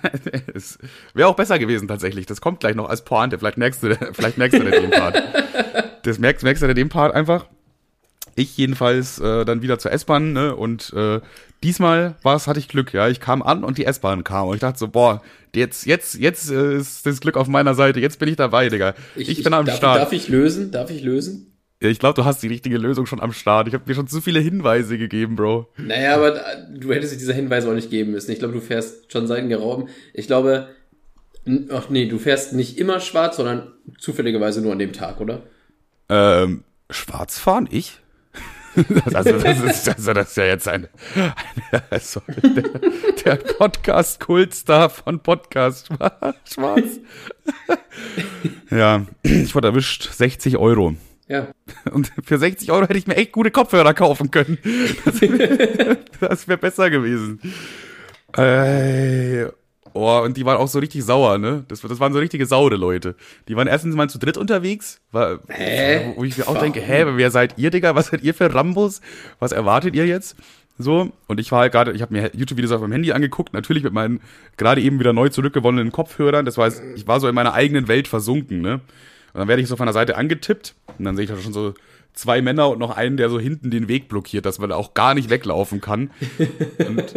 [0.54, 0.80] es
[1.14, 2.26] wäre auch besser gewesen tatsächlich.
[2.26, 3.38] Das kommt gleich noch als Pointe.
[3.38, 5.22] Vielleicht merkst du, vielleicht merkst du den Part.
[6.04, 7.48] Das merkst, merkst du den Part einfach.
[8.36, 10.56] Ich jedenfalls äh, dann wieder zur S-Bahn, ne?
[10.56, 11.22] Und äh,
[11.64, 13.08] diesmal war's, hatte ich Glück, ja.
[13.10, 14.48] Ich kam an und die S-Bahn kam.
[14.48, 15.22] Und ich dachte so, boah,
[15.56, 18.00] jetzt, jetzt, jetzt äh, ist das Glück auf meiner Seite.
[18.00, 18.96] Jetzt bin ich dabei, Digga.
[19.16, 20.02] Ich, bin am darf, Start.
[20.02, 20.72] Darf ich lösen?
[20.72, 21.54] Darf ich lösen?
[21.82, 23.68] Ja, ich glaube, du hast die richtige Lösung schon am Start.
[23.68, 25.68] Ich habe dir schon zu viele Hinweise gegeben, Bro.
[25.78, 28.32] Naja, aber da- du hättest dir diese Hinweise auch nicht geben müssen.
[28.32, 29.90] Ich glaube, du fährst schon seit gerauben.
[30.14, 30.70] Ich glaube,
[31.70, 35.44] ach nee, du fährst nicht immer schwarz, sondern zufälligerweise nur an dem Tag, oder?
[36.10, 37.68] Ähm, schwarz fahren?
[37.70, 38.00] Ich?
[39.14, 42.64] also, das ist, also, das ist ja jetzt ein, ein also, der,
[43.26, 45.88] der Podcast-Kultstar von Podcast
[46.54, 47.00] Schwarz.
[48.70, 50.96] ja, ich wurde erwischt, 60 Euro.
[51.28, 51.48] Ja.
[51.92, 54.58] Und für 60 Euro hätte ich mir echt gute Kopfhörer kaufen können.
[55.06, 57.40] Das wäre wär besser gewesen.
[58.36, 59.48] Äh,
[59.94, 61.64] oh, und die waren auch so richtig sauer, ne?
[61.68, 63.16] Das, das waren so richtige saure Leute.
[63.48, 66.14] Die waren erstens mal zu dritt unterwegs, war, Hä?
[66.16, 66.74] wo ich mir auch Warum?
[66.74, 67.96] denke, hä, wer seid ihr, Digga?
[67.96, 69.02] Was seid ihr für Rambos?
[69.40, 70.36] Was erwartet ihr jetzt?
[70.80, 73.84] So, und ich war halt gerade, ich habe mir YouTube-Videos auf meinem Handy angeguckt, natürlich
[73.84, 74.22] mit meinen
[74.58, 76.46] gerade eben wieder neu zurückgewonnenen Kopfhörern.
[76.46, 78.82] Das heißt, ich war so in meiner eigenen Welt versunken, ne?
[79.34, 81.54] Und dann werde ich so von der Seite angetippt und dann sehe ich da schon
[81.54, 81.74] so
[82.14, 85.14] zwei Männer und noch einen, der so hinten den Weg blockiert, dass man auch gar
[85.14, 86.12] nicht weglaufen kann.
[86.80, 87.14] Und,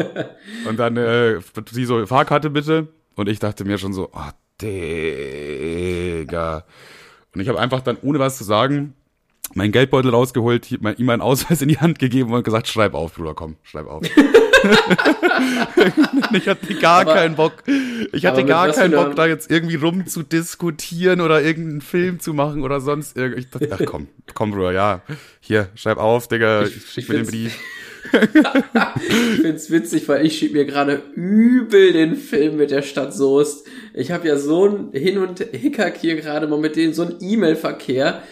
[0.69, 2.89] und dann äh, sie so, Fahrkarte bitte.
[3.15, 4.31] Und ich dachte mir schon so, oh,
[4.61, 6.65] Digga.
[7.35, 8.95] Und ich habe einfach dann, ohne was zu sagen,
[9.55, 13.35] meinen Geldbeutel rausgeholt, ihm meinen Ausweis in die Hand gegeben und gesagt, schreib auf, Bruder,
[13.35, 14.03] komm, schreib auf.
[16.35, 17.55] ich hatte gar Aber- keinen Bock.
[18.13, 22.81] Ich hatte gar keinen Bock, da jetzt irgendwie rumzudiskutieren oder irgendeinen Film zu machen oder
[22.81, 23.39] sonst irgend.
[23.39, 25.03] Ich dachte, ach komm, komm, Bruder, ja.
[25.41, 27.57] Hier, schreib auf, Digga, Ich- ich, schick mir den Brief.
[28.13, 33.67] Ich find's witzig, weil ich schieb mir gerade übel den Film mit der Stadt Soest.
[33.95, 37.17] Ich habe ja so ein Hin- und Hickhack hier gerade mal mit denen, so ein
[37.21, 38.23] E-Mail-Verkehr.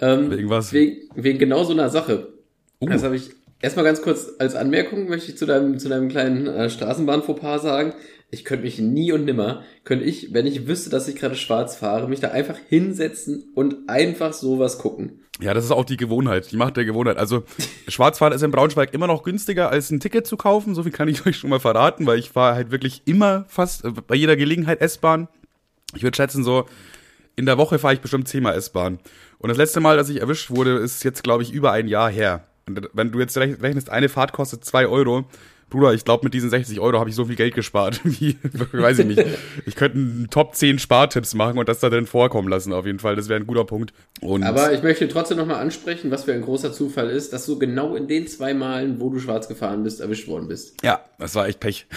[0.00, 0.72] Ähm, Wegen was?
[0.72, 2.32] Wegen, wegen genau so einer Sache.
[2.80, 2.88] Uh.
[2.88, 6.46] Das habe ich erstmal ganz kurz als Anmerkung, möchte ich zu deinem, zu deinem kleinen
[6.46, 7.94] äh, Straßenbahn-Fauxpas sagen.
[8.30, 11.76] Ich könnte mich nie und nimmer, könnte ich, wenn ich wüsste, dass ich gerade schwarz
[11.76, 15.20] fahre, mich da einfach hinsetzen und einfach sowas gucken.
[15.40, 17.16] Ja, das ist auch die Gewohnheit, die Macht der Gewohnheit.
[17.16, 17.44] Also
[17.88, 20.74] Schwarzfahren ist in Braunschweig immer noch günstiger, als ein Ticket zu kaufen.
[20.74, 23.84] So viel kann ich euch schon mal verraten, weil ich fahre halt wirklich immer fast
[23.84, 25.28] äh, bei jeder Gelegenheit S-Bahn.
[25.94, 26.66] Ich würde schätzen, so
[27.36, 28.98] in der Woche fahre ich bestimmt zehnmal S-Bahn.
[29.38, 32.10] Und das letzte Mal, dass ich erwischt wurde, ist jetzt, glaube ich, über ein Jahr
[32.10, 32.46] her.
[32.66, 35.24] Wenn du jetzt rech- rechnest, eine Fahrt kostet zwei Euro.
[35.70, 38.36] Bruder, ich glaube, mit diesen 60 Euro habe ich so viel Geld gespart, wie,
[38.72, 39.24] weiß ich nicht.
[39.64, 42.98] Ich könnte einen Top 10 Spartipps machen und das da drin vorkommen lassen, auf jeden
[42.98, 43.16] Fall.
[43.16, 43.94] Das wäre ein guter Punkt.
[44.20, 47.58] Und Aber ich möchte trotzdem nochmal ansprechen, was für ein großer Zufall ist, dass du
[47.58, 50.74] genau in den zwei Malen, wo du schwarz gefahren bist, erwischt worden bist.
[50.84, 51.86] Ja, das war echt Pech.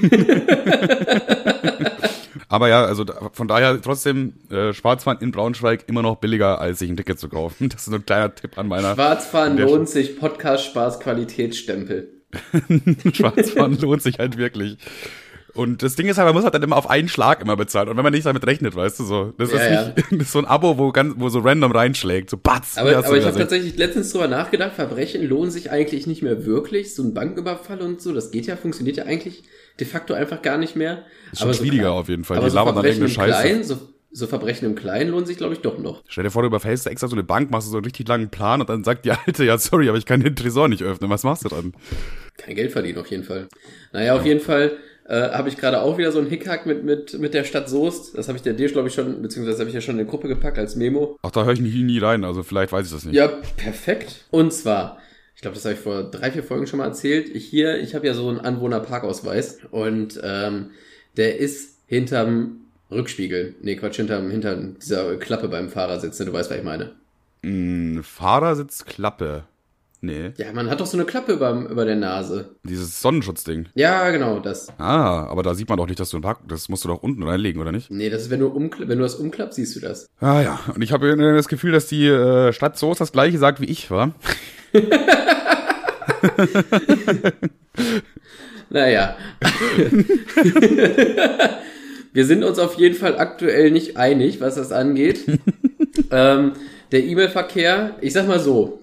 [2.50, 6.90] Aber ja, also von daher trotzdem äh, Schwarzfahren in Braunschweig immer noch billiger, als sich
[6.90, 7.68] ein Ticket zu kaufen.
[7.70, 8.94] Das ist so ein kleiner Tipp an meiner.
[8.94, 12.08] Schwarzfahren lohnt sich, Podcast Spaß Qualitätsstempel.
[13.12, 14.78] Schwarzfahren lohnt sich halt wirklich.
[15.54, 17.88] Und das Ding ist halt, man muss halt dann immer auf einen Schlag immer bezahlen.
[17.88, 19.32] Und wenn man nicht damit rechnet, weißt du so.
[19.38, 19.86] Das Ja, ist ja.
[19.86, 22.30] nicht das ist so ein Abo, wo ganz, wo so random reinschlägt.
[22.30, 22.78] So batz.
[22.78, 26.94] Aber, aber ich habe tatsächlich letztens drüber nachgedacht, Verbrechen lohnen sich eigentlich nicht mehr wirklich.
[26.96, 29.44] So ein Banküberfall und so, das geht ja, funktioniert ja eigentlich
[29.80, 31.04] de facto einfach gar nicht mehr.
[31.32, 32.36] Ist schon so schwieriger klein- auf jeden Fall.
[32.38, 33.48] Aber Die so labern dann Verbrechen im irgendeine Scheiße.
[33.48, 33.78] Kleinen, so,
[34.12, 36.02] so Verbrechen im Kleinen lohnen sich, glaube ich, doch noch.
[36.08, 38.28] Stell dir vor, du überfällst extra so eine Bank, machst du so einen richtig langen
[38.30, 41.10] Plan und dann sagt die Alte, ja sorry, aber ich kann den Tresor nicht öffnen.
[41.10, 41.72] Was machst du dann?
[42.36, 43.48] Kein Geld verdienen auf jeden Fall.
[43.92, 44.72] Naja, auf jeden Fall
[45.08, 48.16] äh, habe ich gerade auch wieder so einen Hickhack mit, mit, mit der Stadt Soest.
[48.16, 50.10] Das habe ich der dir, glaube ich, schon, beziehungsweise habe ich ja schon in die
[50.10, 51.16] Gruppe gepackt als Memo.
[51.22, 53.14] Ach, da höre ich nie, nie rein, also vielleicht weiß ich das nicht.
[53.14, 54.24] Ja, perfekt.
[54.30, 54.98] Und zwar,
[55.40, 57.34] ich glaube, das habe ich vor drei, vier Folgen schon mal erzählt.
[57.34, 60.72] Ich hier, ich habe ja so einen Anwohnerparkausweis und ähm,
[61.16, 63.54] der ist hinterm Rückspiegel.
[63.62, 66.18] Nee, Quatsch, hinterm, hinter dieser Klappe beim Fahrersitz.
[66.18, 66.26] Ne?
[66.26, 66.92] Du weißt, was ich meine.
[67.40, 69.44] Mm, Fahrersitzklappe.
[70.02, 70.32] Nee.
[70.36, 72.56] Ja, man hat doch so eine Klappe über, über der Nase.
[72.64, 73.70] Dieses Sonnenschutzding.
[73.74, 74.68] Ja, genau, das.
[74.76, 76.40] Ah, aber da sieht man doch nicht, dass du einen Park.
[76.48, 77.90] Das musst du doch unten reinlegen, oder nicht?
[77.90, 80.06] Nee, das ist, wenn du, umkla wenn du das umklappst, siehst du das.
[80.20, 83.62] Ah ja, und ich habe das Gefühl, dass die äh, Stadt so das gleiche sagt
[83.62, 84.12] wie ich, war.
[88.70, 89.16] Naja.
[92.12, 95.26] Wir sind uns auf jeden Fall aktuell nicht einig, was das angeht.
[96.10, 96.52] ähm,
[96.92, 98.80] der E-Mail-Verkehr, ich sag mal so.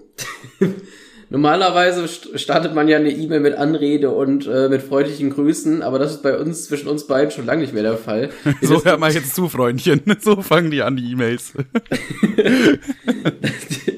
[1.30, 5.98] Normalerweise st- startet man ja eine E-Mail mit Anrede und äh, mit freundlichen Grüßen, aber
[5.98, 8.30] das ist bei uns zwischen uns beiden schon lange nicht mehr der Fall.
[8.62, 10.00] So, hör mal jetzt zu, Freundchen.
[10.20, 11.52] So fangen die an, die E-Mails.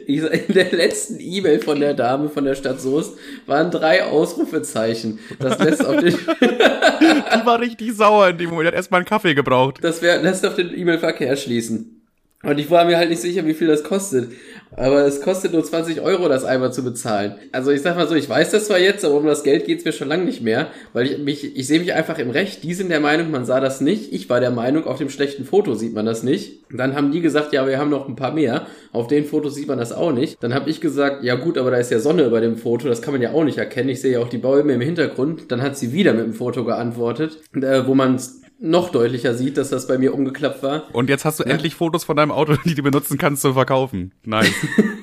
[0.06, 3.14] In der letzten E-Mail von der Dame von der Stadt Soest
[3.46, 5.20] waren drei Ausrufezeichen.
[5.38, 8.66] Das lässt auf den, Die war richtig sauer in dem Moment.
[8.68, 9.78] Hat erstmal einen Kaffee gebraucht.
[9.82, 12.02] das wär, lässt auf den E-Mail-Verkehr schließen.
[12.42, 14.32] Und ich war mir halt nicht sicher, wie viel das kostet.
[14.76, 17.34] Aber es kostet nur 20 Euro, das einmal zu bezahlen.
[17.52, 19.84] Also ich sag mal so, ich weiß das zwar jetzt, aber um das Geld geht's
[19.84, 22.62] mir schon lange nicht mehr, weil ich mich, ich sehe mich einfach im Recht.
[22.62, 24.12] Die sind der Meinung, man sah das nicht.
[24.12, 26.60] Ich war der Meinung, auf dem schlechten Foto sieht man das nicht.
[26.72, 28.66] Dann haben die gesagt, ja, wir haben noch ein paar mehr.
[28.92, 30.42] Auf den Fotos sieht man das auch nicht.
[30.42, 33.02] Dann habe ich gesagt, ja gut, aber da ist ja Sonne über dem Foto, das
[33.02, 33.88] kann man ja auch nicht erkennen.
[33.88, 35.50] Ich sehe ja auch die Bäume im Hintergrund.
[35.50, 38.18] Dann hat sie wieder mit dem Foto geantwortet, äh, wo man
[38.60, 40.84] noch deutlicher sieht, dass das bei mir umgeklappt war.
[40.92, 44.12] Und jetzt hast du endlich Fotos von deinem Auto, die du benutzen kannst, zu verkaufen.
[44.24, 44.52] Nice.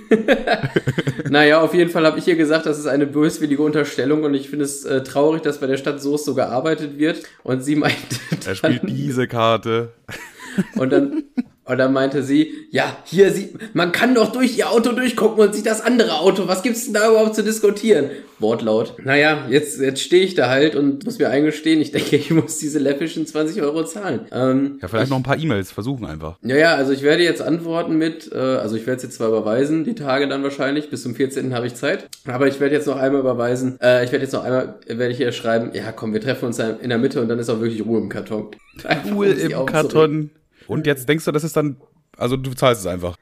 [1.30, 4.50] Naja, auf jeden Fall habe ich ihr gesagt, das ist eine böswillige Unterstellung und ich
[4.50, 7.24] finde es äh, traurig, dass bei der Stadt Soest so gearbeitet wird.
[7.44, 8.16] Und sie meinte
[8.46, 9.94] Er spielt diese Karte.
[10.76, 11.24] und dann
[11.68, 15.54] und dann meinte sie, ja, hier sieht, man kann doch durch ihr Auto durchgucken und
[15.54, 16.48] sieht das andere Auto.
[16.48, 18.10] Was gibt's denn da überhaupt zu diskutieren?
[18.40, 18.94] Wortlaut.
[19.04, 22.60] Naja, jetzt, jetzt stehe ich da halt und muss mir eingestehen, ich denke, ich muss
[22.60, 24.22] diese läppischen 20 Euro zahlen.
[24.32, 26.38] Ähm, Ja, vielleicht noch ein paar E-Mails versuchen einfach.
[26.44, 29.30] Ja, ja, also ich werde jetzt antworten mit, äh, also ich werde es jetzt zwar
[29.30, 31.54] überweisen, die Tage dann wahrscheinlich, bis zum 14.
[31.54, 34.44] habe ich Zeit, aber ich werde jetzt noch einmal überweisen, äh, ich werde jetzt noch
[34.44, 37.40] einmal, werde ich hier schreiben, ja komm, wir treffen uns in der Mitte und dann
[37.40, 38.52] ist auch wirklich Ruhe im Karton.
[39.12, 39.66] Cool sie im.
[39.66, 40.30] Karton.
[40.68, 41.78] Und jetzt denkst du, das ist dann,
[42.18, 43.16] also du zahlst es einfach.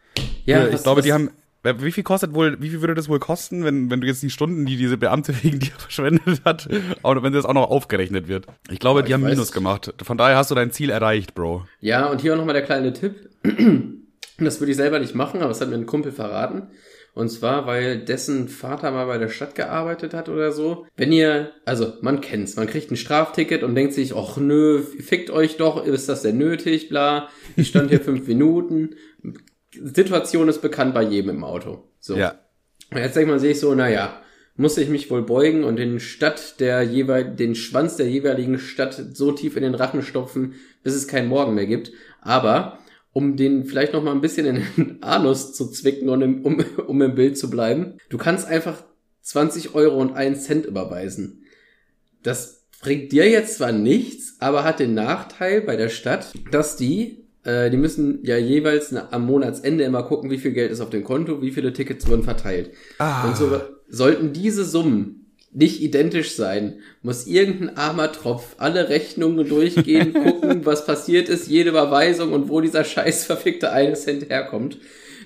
[0.45, 1.29] Ja, ich was- glaube, was- die haben,
[1.63, 4.29] wie viel kostet wohl, wie viel würde das wohl kosten, wenn, wenn du jetzt die
[4.29, 6.67] Stunden, die diese Beamte wegen dir verschwendet hat,
[7.01, 8.45] auch wenn das auch noch aufgerechnet wird?
[8.69, 9.93] Ich glaube, Ja, die ich haben Minus gemacht.
[10.03, 11.65] Von daher hast du dein Ziel erreicht, Bro.
[11.81, 13.29] Ja, und hier auch nochmal der kleine Tipp.
[14.37, 16.63] Das würde ich selber nicht machen, aber das hat mir ein Kumpel verraten.
[17.15, 20.85] Und zwar, weil dessen Vater mal bei der Stadt gearbeitet hat oder so.
[20.97, 25.29] Wenn ihr, also man kennt's, man kriegt ein Strafticket und denkt sich, ach nö, fickt
[25.29, 27.29] euch doch, ist das denn nötig, bla.
[27.55, 28.95] Ich stand hier fünf Minuten.
[29.71, 31.87] Situation ist bekannt bei jedem im Auto.
[32.01, 32.17] So.
[32.17, 32.35] Ja.
[32.91, 34.21] Und jetzt denkt man sich so, naja,
[34.57, 39.01] muss ich mich wohl beugen und den Stadt der jeweil, den Schwanz der jeweiligen Stadt
[39.13, 41.93] so tief in den Rachen stopfen, bis es keinen Morgen mehr gibt.
[42.19, 42.79] Aber
[43.15, 46.61] um den vielleicht noch mal ein bisschen in den Anus zu zwicken und im, um,
[46.85, 48.83] um im Bild zu bleiben, du kannst einfach
[49.21, 51.45] 20 Euro und 1 Cent überweisen.
[52.23, 57.23] Das bringt dir jetzt zwar nichts, aber hat den Nachteil bei der Stadt, dass die,
[57.45, 61.05] äh, die müssen ja jeweils am Monatsende immer gucken, wie viel Geld ist auf dem
[61.05, 62.71] Konto, wie viele Tickets wurden verteilt.
[62.97, 63.29] Ah.
[63.29, 65.24] Und so sollten diese Summen
[65.55, 71.69] nicht identisch sein, muss irgendein armer Tropf alle Rechnungen durchgehen, gucken, was passiert ist, jede
[71.69, 74.77] Überweisung und wo dieser scheiß verfickte eine Cent herkommt.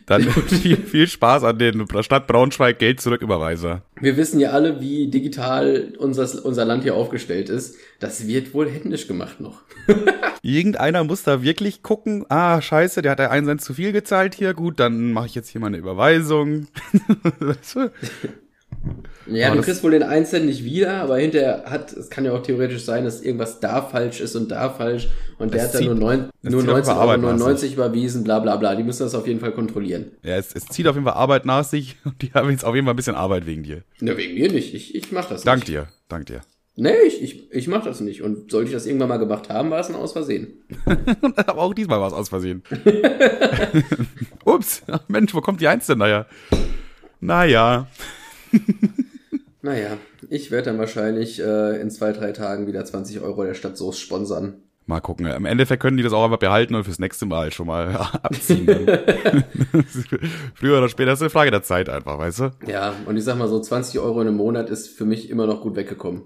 [0.06, 3.84] Dann viel, viel Spaß an den Stadt Braunschweig Geld zurücküberweiser.
[4.02, 7.76] Wir wissen ja alle, wie digital unser, unser Land hier aufgestellt ist.
[8.00, 9.62] Das wird wohl händisch gemacht noch.
[10.42, 14.34] Irgendeiner muss da wirklich gucken, ah, scheiße, der hat ja einen Cent zu viel gezahlt
[14.34, 16.68] hier, gut, dann mache ich jetzt hier mal eine Überweisung.
[17.40, 17.92] Weißt du?
[19.28, 22.26] Ja, Aber du kriegst wohl den einen Cent nicht wieder, aber hinterher hat, es kann
[22.26, 25.68] ja auch theoretisch sein, dass irgendwas da falsch ist und da falsch und der Es
[25.68, 27.74] hat dann zieht- nur, neun, nur zieht auf 19,99 Arbeit Euro nach sich.
[27.74, 28.76] überwiesen, bla bla bla.
[28.76, 30.12] Die müssen das auf jeden Fall kontrollieren.
[30.24, 32.74] Ja, es, es zieht auf jeden Fall Arbeit nach sich und die haben jetzt auf
[32.74, 33.84] jeden Fall ein bisschen Arbeit wegen dir.
[34.00, 34.74] Na, wegen mir nicht.
[34.74, 35.68] Ich, ich mach das Dank nicht.
[35.70, 36.42] dir, dank dir.
[36.76, 38.22] Nee, ich, ich, ich mach das nicht.
[38.22, 40.54] Und sollte ich das irgendwann mal gemacht haben, war es ein Aus Versehen.
[41.36, 42.64] Aber auch diesmal war es aus Versehen.
[44.46, 46.26] Ups, Mensch, wo kommt die Eins denn daher?
[47.20, 47.88] Naja,
[49.62, 49.98] Naja,
[50.30, 54.00] ich werde dann wahrscheinlich äh, in zwei, drei Tagen wieder 20 Euro der Stadt Soest
[54.00, 54.54] sponsern.
[54.86, 55.26] mal gucken.
[55.26, 58.66] Im Endeffekt können die das auch einfach behalten und fürs nächste Mal schon mal abziehen.
[60.56, 62.52] Früher oder später ist eine Frage der Zeit einfach, weißt du?
[62.68, 65.46] Ja, und ich sag mal so, 20 Euro in einem Monat ist für mich immer
[65.46, 66.24] noch gut weggekommen.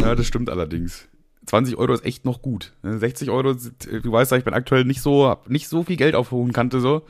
[0.00, 1.06] Ja, das stimmt allerdings.
[1.46, 2.72] 20 Euro ist echt noch gut.
[2.82, 5.96] 60 Euro, sind- du weißt ja, ich bin aktuell nicht so, hab nicht so viel
[5.96, 7.02] Geld auf hohen Kante so.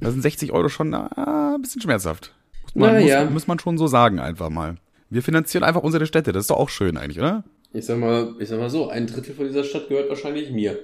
[0.00, 2.34] Da sind 60 Euro schon ah, ein bisschen schmerzhaft.
[2.64, 3.24] Muss man, Na muss, ja.
[3.30, 4.76] muss man schon so sagen einfach mal.
[5.08, 7.44] Wir finanzieren einfach unsere Städte, das ist doch auch schön eigentlich, oder?
[7.72, 10.78] Ich sag mal, ich sag mal so, ein Drittel von dieser Stadt gehört wahrscheinlich mir.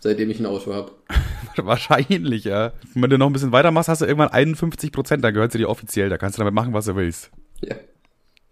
[0.00, 0.92] Seitdem ich ein Auto habe.
[1.56, 2.72] Wahrscheinlich, ja.
[2.94, 5.58] Und wenn du noch ein bisschen weitermachst, hast du irgendwann 51 Prozent, dann gehört sie
[5.58, 7.30] dir offiziell, da kannst du damit machen, was du willst.
[7.60, 7.74] Ja.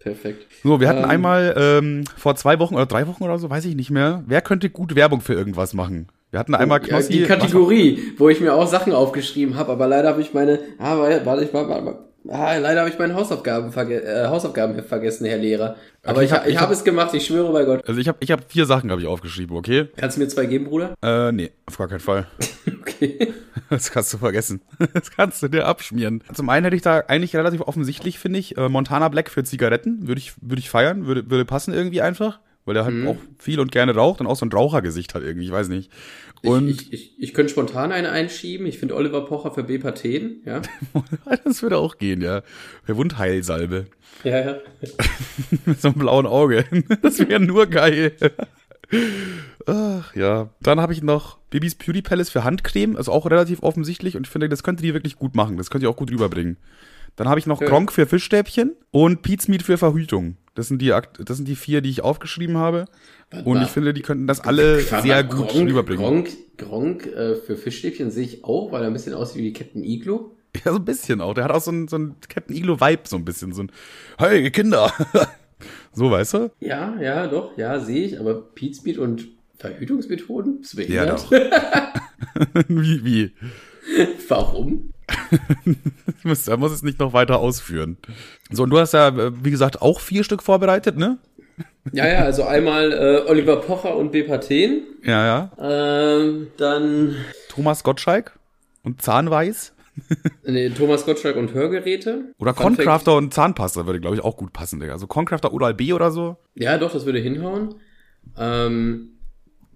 [0.07, 0.45] Perfekt.
[0.63, 1.09] So, wir hatten Ähm.
[1.09, 4.41] einmal ähm, vor zwei Wochen oder drei Wochen oder so, weiß ich nicht mehr, wer
[4.41, 6.07] könnte gut Werbung für irgendwas machen?
[6.31, 7.13] Wir hatten einmal Ja, Knossi.
[7.13, 10.97] die Kategorie, wo ich mir auch Sachen aufgeschrieben habe, aber leider habe ich meine, ah,
[10.97, 15.25] warte, warte, ich war, warte, ah, leider habe ich mein Hausaufgaben verge äh, Hausaufgabenheft vergessen,
[15.25, 15.75] Herr Lehrer.
[16.03, 17.63] Aber Okay, ich, ich ha- hab- ich ich habe hab- es gemacht, ich schwöre bei
[17.65, 17.87] Gott.
[17.87, 19.87] Also ich habe ich hab vier Sachen, habe ich aufgeschrieben, okay?
[19.97, 20.93] Kannst du mir zwei geben, Bruder?
[21.03, 22.27] Äh, nee, auf gar keinen Fall.
[22.81, 23.33] Okay.
[23.69, 24.61] Das kannst du vergessen.
[24.93, 26.23] Das kannst du dir abschmieren.
[26.33, 30.07] Zum einen hätte ich da eigentlich relativ offensichtlich, finde ich, äh, Montana Black für Zigaretten.
[30.07, 32.39] Würde ich, würde ich feiern, würde, würde passen irgendwie einfach.
[32.67, 33.07] Weil der halt Mhm.
[33.07, 35.89] auch viel und gerne raucht und auch so ein Rauchergesicht hat irgendwie, ich weiß nicht.
[36.43, 38.67] Und ich, ich, ich, ich könnte spontan eine einschieben.
[38.67, 40.61] Ich finde Oliver Pocher für Bepathen, ja.
[41.45, 42.43] das würde auch gehen, ja.
[42.83, 43.85] Für Wundheilsalbe.
[44.23, 44.57] Ja, ja.
[45.65, 46.65] Mit so einem blauen Auge.
[47.01, 48.13] Das wäre nur geil.
[49.65, 50.49] Ach ja.
[50.61, 54.31] Dann habe ich noch Bibis Beauty Palace für Handcreme, also auch relativ offensichtlich und ich
[54.31, 55.57] finde, das könnte die wirklich gut machen.
[55.57, 56.57] Das könnte die auch gut rüberbringen.
[57.15, 57.67] Dann habe ich noch Ja.
[57.67, 60.37] Gronk für Fischstäbchen und Pete's Meat für Verhütung.
[60.57, 62.85] Das sind die, das sind die vier, die ich aufgeschrieben habe.
[63.45, 63.63] Und mal.
[63.63, 66.03] ich finde, die könnten das alle Warte sehr gut Gronk, rüberbringen.
[66.03, 69.83] Gronk, Gronk äh, für Fischstäbchen sehe ich auch, weil er ein bisschen aussieht wie Captain
[69.83, 70.35] Iglo.
[70.65, 71.35] Ja, so ein bisschen auch.
[71.35, 73.51] Der hat auch so ein, so ein Captain Iglo-Vibe, so ein bisschen.
[73.51, 73.71] So ein,
[74.17, 74.91] hey, Kinder.
[75.93, 76.51] so, weißt du?
[76.59, 79.27] Ja, ja, doch, ja, sehe ich, aber Pete's Meat und
[79.59, 80.61] Verhütungsmethoden?
[80.61, 81.31] Ist Ja, doch.
[82.67, 83.31] wie, wie?
[84.27, 84.93] Warum?
[86.23, 87.97] er muss es nicht noch weiter ausführen.
[88.51, 91.17] So, und du hast ja, äh, wie gesagt, auch vier Stück vorbereitet, ne?
[91.91, 94.83] Ja, ja, also einmal äh, Oliver Pocher und Bepathen.
[95.03, 95.51] Ja, ja.
[95.59, 97.15] Ähm, dann
[97.49, 98.37] Thomas Gottschalk
[98.83, 99.73] und Zahnweiß.
[100.43, 102.33] nee, Thomas Gottschalk und Hörgeräte.
[102.37, 104.93] Oder Concrafter und Zahnpasta würde, glaube ich, auch gut passen, Digga.
[104.93, 106.37] Also Concrafter Oral B oder so.
[106.53, 107.75] Ja, doch, das würde hinhauen.
[108.37, 109.16] Ähm,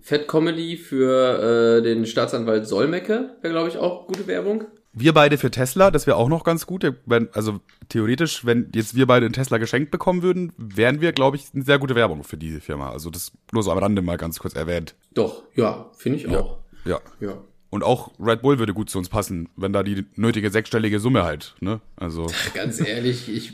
[0.02, 4.66] Fat Comedy für äh, den Staatsanwalt Solmecke wäre, glaube ich, auch gute Werbung.
[4.94, 6.86] Wir beide für Tesla, das wäre auch noch ganz gut.
[7.06, 11.38] Wenn, also theoretisch, wenn jetzt wir beide einen Tesla geschenkt bekommen würden, wären wir, glaube
[11.38, 12.92] ich, eine sehr gute Werbung für die Firma.
[12.92, 14.96] Also das nur so am Rande mal ganz kurz erwähnt.
[15.14, 16.58] Doch, ja, finde ich auch.
[16.84, 17.00] Ja.
[17.22, 17.38] Ja.
[17.70, 21.24] Und auch Red Bull würde gut zu uns passen, wenn da die nötige sechsstellige Summe
[21.24, 21.80] halt, ne?
[21.96, 22.28] Also.
[22.54, 23.54] Ganz ehrlich, ich,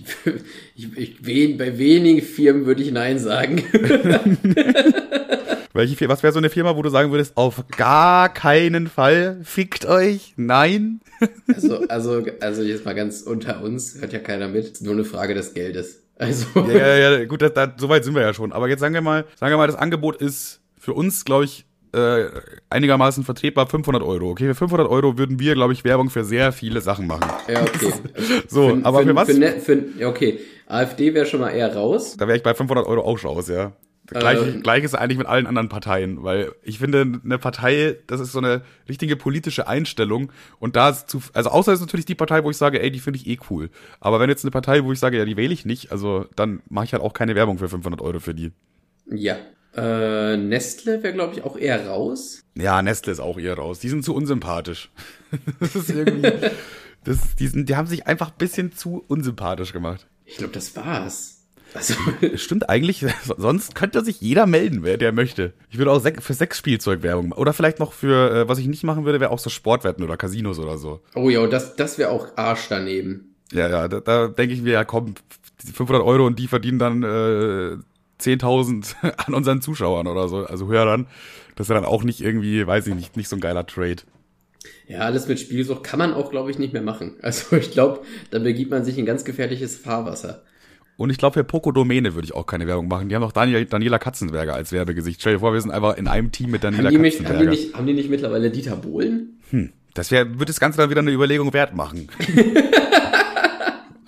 [0.76, 3.62] ich, ich bei wenigen Firmen würde ich Nein sagen.
[5.78, 9.86] Welche, was wäre so eine Firma, wo du sagen würdest, auf gar keinen Fall, fickt
[9.86, 11.00] euch, nein?
[11.48, 14.66] Also, also, also jetzt mal ganz unter uns, hört ja keiner mit.
[14.66, 16.04] Ist nur eine Frage des Geldes.
[16.20, 18.52] Also, Ja, ja, ja, gut, da, da, so weit sind wir ja schon.
[18.52, 21.66] Aber jetzt sagen wir mal, sagen wir mal, das Angebot ist für uns, glaube ich,
[21.94, 22.26] äh,
[22.70, 24.30] einigermaßen vertretbar 500 Euro.
[24.32, 27.30] Okay, für 500 Euro würden wir, glaube ich, Werbung für sehr viele Sachen machen.
[27.48, 27.94] ja, okay.
[28.48, 29.30] So, aber für, was?
[29.30, 30.40] Für, ne- für, okay.
[30.68, 32.16] AfD wäre schon mal eher raus.
[32.18, 33.72] da wäre ich bei 500 Euro auch raus, ja.
[34.08, 34.64] Gleich, Ähm.
[34.64, 38.40] gleich ist eigentlich mit allen anderen Parteien, weil ich finde, eine Partei, das ist so
[38.40, 42.44] eine richtige politische Einstellung und da ist zu, also außer es ist natürlich die Partei,
[42.44, 43.70] wo ich sage, ey, die finde ich eh cool.
[44.00, 46.62] Aber wenn jetzt eine Partei, wo ich sage, ja, die wähle ich nicht, also dann
[46.70, 48.52] mache ich halt auch keine Werbung für 500 Euro für die.
[49.10, 49.36] Ja.
[49.76, 52.42] Äh, Nestle wäre, glaube ich, auch eher raus.
[52.56, 53.80] Ja, Nestle ist auch eher raus.
[53.80, 54.90] Die sind zu unsympathisch.
[55.60, 56.32] das ist irgendwie,
[57.04, 60.08] das, die, sind, die haben sich einfach ein bisschen zu unsympathisch gemacht.
[60.26, 61.37] Ich glaube, das war's.
[61.74, 61.94] Also,
[62.36, 63.06] stimmt eigentlich,
[63.38, 65.54] sonst könnte sich jeder melden, wer der möchte.
[65.70, 67.40] Ich würde auch für Sexspielzeug Werbung machen.
[67.40, 70.18] Oder vielleicht noch für, äh, was ich nicht machen würde, wäre auch so Sportwetten oder
[70.18, 71.02] Casinos oder so.
[71.16, 73.36] oh ja, das, das wäre auch Arsch daneben.
[73.52, 75.16] Ja, ja, da, da denke ich mir, ja komm,
[75.64, 77.78] die 500 Euro und die verdienen dann äh,
[78.22, 81.08] 10.000 an unseren Zuschauern oder so, also Hörern.
[81.56, 84.04] Das ist ja dann auch nicht irgendwie, weiß ich nicht, nicht so ein geiler Trade.
[84.88, 87.16] Ja, alles mit Spielsucht kann man auch, glaube ich, nicht mehr machen.
[87.22, 88.02] Also ich glaube,
[88.32, 90.44] da begibt man sich in ganz gefährliches Fahrwasser.
[90.98, 93.08] Und ich glaube, für Poco Domäne würde ich auch keine Werbung machen.
[93.08, 95.22] Die haben doch Daniel, Daniela Katzenberger als Werbegesicht.
[95.22, 97.20] Stell dir vor, wir sind einfach in einem Team mit Daniela Haben die, mich, haben,
[97.20, 97.52] die Katzenberger.
[97.52, 99.40] nicht, haben die nicht mittlerweile Dieter Bohlen?
[99.94, 102.08] Das wär, würde das Ganze dann wieder eine Überlegung wert machen.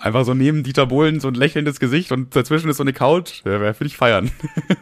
[0.00, 3.42] einfach so neben Dieter Bohlen so ein lächelndes Gesicht und dazwischen ist so eine Couch.
[3.44, 4.30] Ja, Würde ich feiern.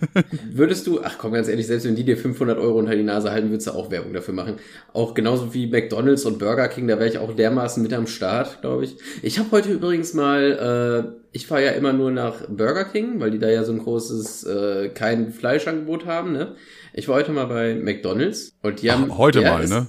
[0.51, 3.31] Würdest du, ach komm, ganz ehrlich, selbst wenn die dir 500 Euro unter die Nase
[3.31, 4.57] halten, würdest du auch Werbung dafür machen.
[4.93, 8.61] Auch genauso wie McDonalds und Burger King, da wäre ich auch dermaßen mit am Start,
[8.61, 8.97] glaube ich.
[9.23, 13.31] Ich habe heute übrigens mal, äh, ich fahre ja immer nur nach Burger King, weil
[13.31, 16.55] die da ja so ein großes, äh, kein Fleischangebot haben, ne?
[16.95, 19.17] Ich war heute mal bei McDonalds und die haben...
[19.19, 19.87] Heute der mal, ne?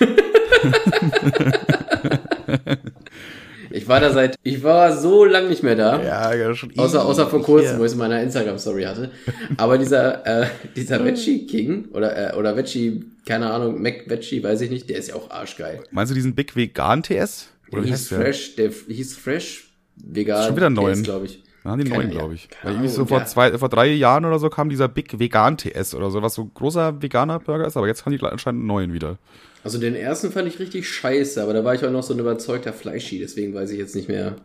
[3.90, 6.00] Ich war da seit, ich war so lang nicht mehr da.
[6.00, 7.78] Ja, ja, schon Außer, außer vor kurzem, Ja.
[7.78, 9.10] wo ich es in meiner Instagram-Story hatte.
[9.56, 14.60] Aber dieser, äh, dieser Veggie King oder, äh, oder Veggie, keine Ahnung, Mac Veggie, weiß
[14.60, 15.82] ich nicht, der ist ja auch arschgeil.
[15.90, 17.48] Meinst du diesen Big Vegan TS?
[17.72, 18.08] Oder hieß?
[18.08, 20.46] Fresh, der hieß Fresh Vegan.
[20.46, 21.02] Schon wieder einen neuen.
[21.02, 21.42] glaube ich.
[21.64, 22.48] Ja, den Keine- neuen, glaube ich.
[22.62, 25.96] Weil irgendwie so vor, zwei, vor drei Jahren oder so kam dieser Big Vegan TS
[25.96, 28.66] oder so, was so ein großer veganer Burger ist, aber jetzt haben die anscheinend einen
[28.68, 29.18] neuen wieder.
[29.62, 32.20] Also den ersten fand ich richtig scheiße, aber da war ich auch noch so ein
[32.20, 34.36] überzeugter Fleischi, deswegen weiß ich jetzt nicht mehr,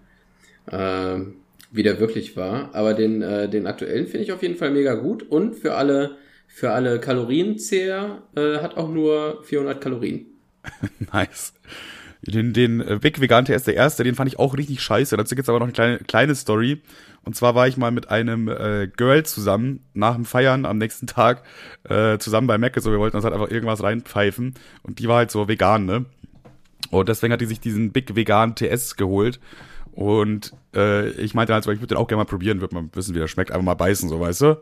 [0.71, 1.35] ähm,
[1.71, 2.69] wie der wirklich war.
[2.73, 6.17] Aber den, äh, den aktuellen finde ich auf jeden Fall mega gut und für alle,
[6.47, 10.25] für alle Kalorienzähler äh, hat auch nur 400 Kalorien.
[11.13, 11.53] Nice.
[12.21, 15.15] Den, den äh, Big Vegan TS, der erste, den fand ich auch richtig scheiße.
[15.15, 16.81] Dazu gibt's aber noch eine kleine, kleine Story.
[17.25, 21.07] Und zwar war ich mal mit einem äh, Girl zusammen nach dem Feiern am nächsten
[21.07, 21.41] Tag
[21.83, 22.79] äh, zusammen bei Mac.
[22.79, 24.53] So, wir wollten uns halt einfach irgendwas reinpfeifen.
[24.83, 26.05] Und die war halt so vegan, ne?
[26.91, 29.39] Und deswegen hat die sich diesen Big Vegan TS geholt.
[29.91, 32.89] Und äh, ich meinte halt so, ich würde den auch gerne mal probieren, würde mal
[32.93, 34.61] wissen, wie der schmeckt, einfach mal beißen, so, weißt du?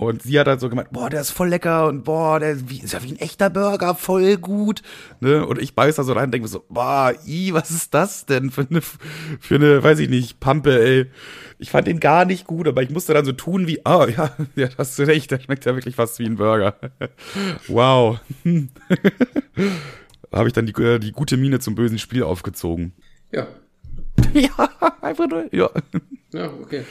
[0.00, 2.70] Und sie hat halt so gemeint, boah, der ist voll lecker und boah, der ist,
[2.70, 4.80] wie, ist ja wie ein echter Burger, voll gut.
[5.20, 5.44] Ne?
[5.44, 8.24] Und ich beiß da so rein und denke mir so, boah, i, was ist das
[8.24, 11.10] denn für eine, für eine, weiß ich nicht, Pampe, ey.
[11.58, 14.34] Ich fand den gar nicht gut, aber ich musste dann so tun wie, ah, ja,
[14.56, 16.76] ja, hast du recht, der schmeckt ja wirklich fast wie ein Burger.
[17.68, 18.18] wow.
[20.30, 22.92] Da habe ich dann die, äh, die gute Miene zum bösen Spiel aufgezogen.
[23.32, 23.48] Ja,
[24.32, 25.68] Ja, einfach nur, ja.
[26.32, 26.84] ja, okay.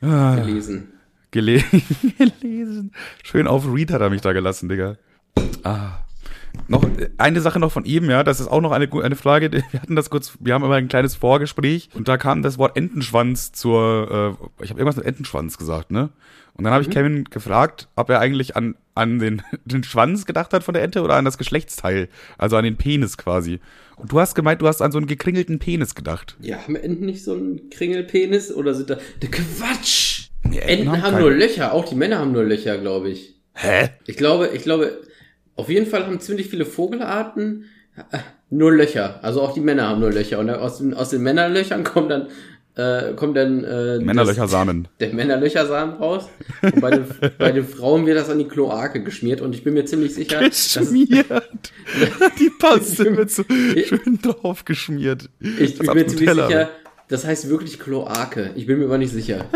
[0.00, 0.36] Ah.
[0.36, 0.93] Gelesen.
[1.34, 1.64] Gele
[2.40, 2.92] gelesen.
[3.24, 4.96] Schön auf Read hat er mich da gelassen, Digga.
[5.64, 6.04] Ah.
[6.68, 9.50] Noch äh, eine Sache noch von ihm, ja, das ist auch noch eine, eine Frage.
[9.72, 12.76] Wir hatten das kurz, wir haben immer ein kleines Vorgespräch und da kam das Wort
[12.76, 16.10] Entenschwanz zur, äh, ich habe irgendwas mit Entenschwanz gesagt, ne?
[16.56, 20.52] Und dann habe ich Kevin gefragt, ob er eigentlich an, an den, den Schwanz gedacht
[20.52, 22.08] hat von der Ente oder an das Geschlechtsteil,
[22.38, 23.58] also an den Penis quasi.
[23.96, 26.36] Und du hast gemeint, du hast an so einen gekringelten Penis gedacht.
[26.40, 28.98] Ja, haben Enten nicht so einen Kringelpenis oder sind da.
[29.20, 30.13] Der Quatsch!
[30.48, 31.20] Nee, Enten haben, keinen.
[31.20, 33.34] nur Löcher, auch die Männer haben nur Löcher, glaube ich.
[33.54, 33.90] Hä?
[34.06, 35.00] Ich glaube, ich glaube,
[35.56, 37.66] auf jeden Fall haben ziemlich viele Vogelarten
[38.10, 38.18] äh,
[38.50, 39.20] nur Löcher.
[39.22, 40.38] Also auch die Männer haben nur Löcher.
[40.38, 42.28] Und aus den, aus den Männerlöchern kommt dann,
[42.76, 44.84] äh, kommt dann äh, Männerlöcher Samen.
[44.84, 46.28] das, der Männerlöchersamen raus.
[46.62, 47.04] Und bei den,
[47.38, 49.40] bei den Frauen wird das an die Kloake geschmiert.
[49.40, 51.26] Und ich bin mir ziemlich sicher, dass, geschmiert.
[52.38, 55.28] Die Paste wird so schön drauf geschmiert.
[55.40, 56.70] ich bin Als mir ziemlich sicher,
[57.08, 58.50] das heißt wirklich Kloake.
[58.56, 59.46] Ich bin mir aber nicht sicher.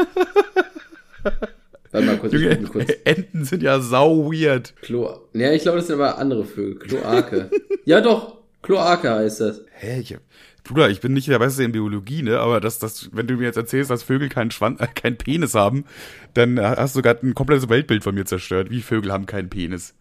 [1.91, 2.91] Warte mal kurz, ich Junge, mal kurz.
[3.05, 4.75] Enten sind ja sau weird.
[4.83, 5.11] Klo.
[5.33, 6.77] Ja, ich glaube, das sind aber andere Vögel.
[6.89, 7.51] Kloake.
[7.85, 8.39] ja, doch.
[8.63, 9.63] Kloake heißt das.
[9.73, 10.17] Hä, ich,
[10.65, 12.41] Bruder, ich bin nicht der Beste in Biologie, ne?
[12.41, 15.55] Aber das, das, wenn du mir jetzt erzählst, dass Vögel keinen Schwanz, äh, keinen Penis
[15.55, 15.85] haben,
[16.35, 18.71] dann hast du gerade ein komplettes Weltbild von mir zerstört.
[18.71, 19.95] Wie Vögel haben keinen Penis.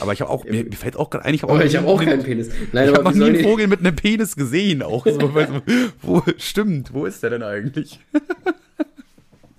[0.00, 1.74] Aber ich habe auch, mir, mir fällt auch gerade ein, ich habe Oh, auch, ich
[1.74, 2.50] habe auch keinen Penis.
[2.72, 4.82] Nein, Ich habe noch nie einen Vogel mit einem Penis gesehen.
[4.82, 5.62] Auch so, du,
[6.02, 7.98] wo, stimmt, wo ist der denn eigentlich?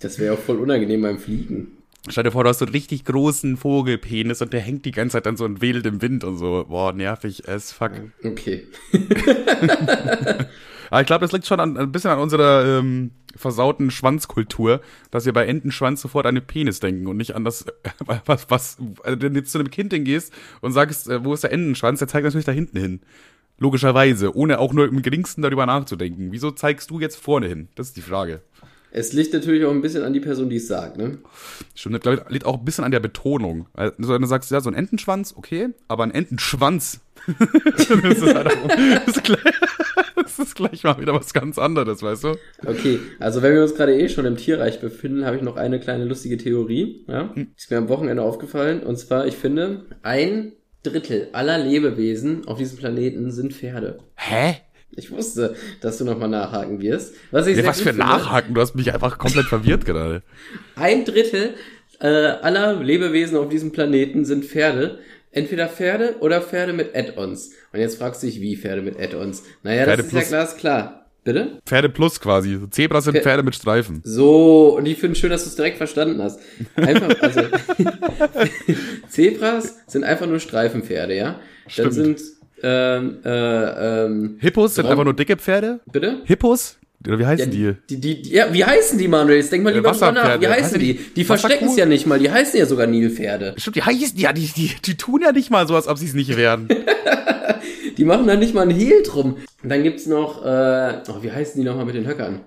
[0.02, 1.78] Das wäre auch voll unangenehm beim Fliegen.
[2.08, 5.14] Stell dir vor, du hast so einen richtig großen Vogelpenis und der hängt die ganze
[5.14, 6.66] Zeit dann so und wedelt im Wind und so.
[6.68, 7.92] Boah, nervig as fuck.
[8.24, 8.66] Okay.
[10.90, 14.80] Aber ich glaube, das liegt schon an, ein bisschen an unserer ähm, versauten Schwanzkultur,
[15.10, 17.90] dass wir bei Entenschwanz sofort an den Penis denken und nicht an das, äh,
[18.26, 21.44] was, was, also wenn du jetzt zu einem Kind hingehst und sagst, äh, wo ist
[21.44, 23.00] der Entenschwanz, der zeigt natürlich da hinten hin.
[23.58, 26.32] Logischerweise, ohne auch nur im geringsten darüber nachzudenken.
[26.32, 27.68] Wieso zeigst du jetzt vorne hin?
[27.76, 28.42] Das ist die Frage.
[28.94, 31.18] Es liegt natürlich auch ein bisschen an die Person, die es sagt, ne?
[31.74, 33.66] Stimmt, das, glaub ich, liegt auch ein bisschen an der Betonung.
[33.72, 37.00] Also, wenn du sagst, ja, so ein Entenschwanz, okay, aber ein Entenschwanz.
[37.76, 39.54] das, ist halt auch, das, ist gleich,
[40.16, 42.34] das ist gleich mal wieder was ganz anderes, weißt du?
[42.66, 45.80] Okay, also wenn wir uns gerade eh schon im Tierreich befinden, habe ich noch eine
[45.80, 47.04] kleine lustige Theorie.
[47.08, 47.32] Ja?
[47.56, 48.82] Ist mir am Wochenende aufgefallen.
[48.82, 53.98] Und zwar, ich finde, ein Drittel aller Lebewesen auf diesem Planeten sind Pferde.
[54.16, 54.56] Hä?
[54.94, 57.14] Ich wusste, dass du nochmal nachhaken wirst.
[57.30, 58.54] Was ich Nee, was für Nachhaken?
[58.54, 60.22] Du hast mich einfach komplett verwirrt gerade.
[60.76, 61.54] Ein Drittel
[62.00, 64.98] äh, aller Lebewesen auf diesem Planeten sind Pferde.
[65.30, 67.52] Entweder Pferde oder Pferde mit Add-ons.
[67.72, 69.44] Und jetzt fragst du dich, wie Pferde mit Add-ons?
[69.62, 70.98] Naja, Pferde das ist ja glasklar.
[71.24, 71.58] Bitte?
[71.64, 72.58] Pferde plus quasi.
[72.70, 74.00] Zebras sind Pfer- Pferde mit Streifen.
[74.04, 76.40] So, und ich finde schön, dass du es direkt verstanden hast.
[76.76, 77.40] Einfach, also,
[79.08, 81.24] Zebras sind einfach nur Streifenpferde, ja?
[81.76, 81.94] Dann Stimmt.
[81.94, 82.20] sind,
[82.62, 85.80] ähm, äh, ähm, Hippos sind einfach nur dicke Pferde.
[85.90, 86.20] bitte?
[86.24, 86.78] Hippos?
[87.06, 87.74] Oder wie Ja, heißen die?
[87.90, 89.38] die, die, die, ja, wie heißen die, Manuel?
[89.38, 90.40] Jetzt denk mal Äh, lieber drüber nach.
[90.40, 90.94] Wie heißen die?
[90.94, 92.20] die verstecken es ja nicht mal.
[92.20, 93.54] Die heißen ja sogar Nilpferde.
[93.56, 96.06] Stimmt, die heißen ja, die, die, die tun ja nicht mal so, als ob sie
[96.06, 96.68] es nicht wären.
[97.98, 99.36] Die machen da nicht mal einen Hehl drum.
[99.62, 102.40] Und dann gibt's noch, äh, oh, wie heißen die nochmal mit den Höckern?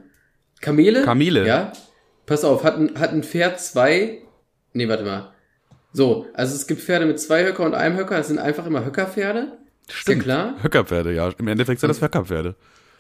[0.60, 1.04] Kamele?
[1.04, 1.46] Kamele.
[1.46, 1.72] Ja.
[2.26, 4.20] Pass auf, hat ein, hat ein Pferd zwei,
[4.74, 5.32] nee, warte mal.
[5.94, 8.18] So, also es gibt Pferde mit zwei Höcker und einem Höcker.
[8.18, 9.54] Das sind einfach immer Höckerpferde.
[9.88, 10.56] Ist dir klar?
[10.62, 11.32] Höckerpferde, ja.
[11.38, 12.56] Im Endeffekt sind das Höckerpferde.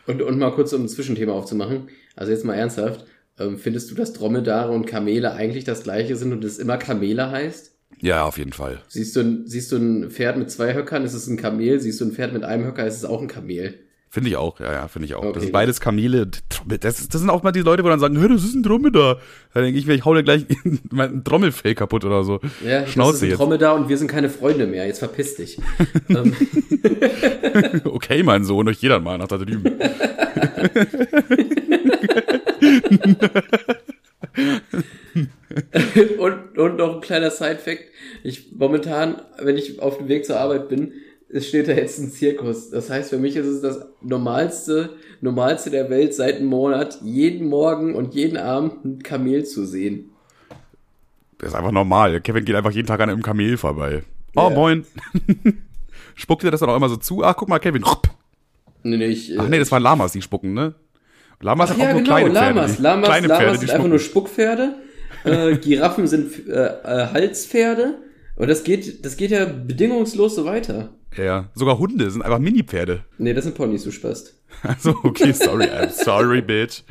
[0.08, 1.90] Und, und mal kurz, um ein Zwischenthema aufzumachen.
[2.16, 3.06] Also jetzt mal ernsthaft.
[3.40, 7.32] Ähm, findest du, dass Dromedare und Kamele eigentlich das gleiche sind und es immer Kamele
[7.32, 7.76] heißt?
[8.00, 8.82] Ja, auf jeden Fall.
[8.88, 11.80] Siehst du, siehst du ein Pferd mit zwei Höckern, ist es ein Kamel.
[11.80, 13.80] Siehst du ein Pferd mit einem Höcker, ist es auch ein Kamel.
[14.16, 15.24] Finde ich auch, ja, ja, finde ich auch.
[15.24, 15.34] Okay.
[15.34, 16.26] Das sind beides Kamele.
[16.80, 18.64] Das, ist- das sind auch mal die Leute, wo dann sagen, "Hä, das ist ein
[18.64, 19.20] Dromedar.
[19.54, 20.46] Da denke ich mir, ich hau dir gleich
[20.90, 22.40] mein Trommelfell kaputt oder so.
[22.66, 23.40] Ja, das ist Schnauze ein jetzt.
[23.40, 24.88] Dromedar und wir sind keine Freunde mehr.
[24.88, 25.58] Jetzt verpiss dich.
[26.08, 26.34] ähm,
[27.84, 29.66] Okay, mein Sohn, euch jeder mal nach da drüben.
[36.20, 37.84] und, und noch ein kleiner Side-Fact.
[38.24, 40.94] Ich momentan, wenn ich auf dem Weg zur Arbeit bin,
[41.30, 42.70] es steht da jetzt ein Zirkus.
[42.70, 47.48] Das heißt, für mich ist es das normalste, normalste der Welt seit einem Monat, jeden
[47.50, 50.12] Morgen und jeden Abend ein Kamel zu sehen.
[51.38, 52.22] Das ist einfach normal.
[52.22, 54.04] Kevin geht einfach jeden Tag an einem Kamel vorbei.
[54.36, 54.56] Oh, Ja.
[54.56, 54.86] moin.
[56.16, 57.24] Spuckt ihr das dann auch immer so zu?
[57.24, 57.84] Ach, guck mal, Kevin.
[58.84, 60.76] Nee, nee, ich, Ach nee, das waren Lamas, die spucken, ne?
[61.42, 62.56] Lamas Ach sind auch ja, nur genau, kleine Pferde.
[62.56, 62.76] Lamas.
[62.78, 64.00] die- Lamas, kleine Lamas Pferde, sind einfach nur.
[64.00, 64.76] Spuckpferde.
[65.26, 67.96] Äh, Giraffen sind äh, äh, Halspferde.
[68.38, 70.90] Und das geht, das geht ja bedingungslos so weiter.
[71.18, 73.06] Ja, sogar Hunde sind einfach Mini-Pferde.
[73.18, 74.34] Nee, das sind Ponys, du Spast.
[74.64, 76.84] Also, okay, sorry, I'm sorry, bitch.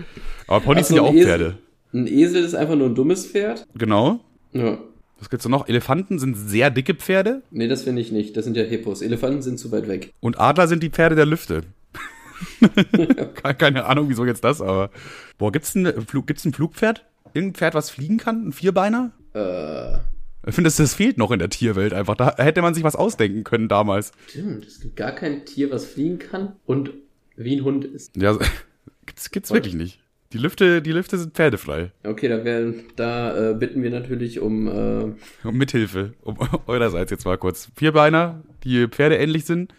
[0.49, 1.25] Aber Ponys so, sind ja auch Esel.
[1.27, 1.59] Pferde.
[1.95, 3.67] Ein Esel ist einfach nur ein dummes Pferd.
[3.75, 4.21] Genau.
[4.53, 4.79] Ja.
[5.19, 5.69] Was gibt's noch?
[5.69, 8.37] Elefanten sind sehr dicke Pferde Nee, das finde ich nicht.
[8.37, 9.01] Das sind ja Hippos.
[9.01, 10.13] Elefanten sind zu weit weg.
[10.21, 11.63] und Adler sind die Pferde der Lüfte.
[12.61, 14.91] Ke- Keine Ahnung, wieso jetzt das, aber.
[15.39, 17.05] Boah, gibt's ein, Flug, gibt's ein Flugpferd?
[17.33, 18.49] Irgendein Pferd, was fliegen kann?
[18.49, 19.13] Ein Vierbeiner?
[19.33, 19.99] Äh,
[20.47, 22.17] Ich finde, das, das fehlt noch in der Tierwelt einfach.
[22.17, 24.13] Da hätte man sich was ausdenken können damals.
[24.29, 24.67] stimmt.
[24.67, 26.91] Es gibt gar kein Tier, was fliegen kann und
[27.37, 28.17] wie ein Hund ist.
[28.17, 28.37] Ja,
[29.07, 30.01] gibt's, gibt's wirklich nicht.
[30.33, 31.93] Die Lüfte, die Lüfte sind pferdefrei.
[32.03, 34.67] Okay, da, werden, da äh, bitten wir natürlich um.
[34.67, 36.15] Äh, Und Mithilfe.
[36.23, 36.37] Um,
[36.67, 37.71] eurerseits jetzt mal kurz.
[37.77, 39.73] Vierbeiner, die pferdeähnlich sind,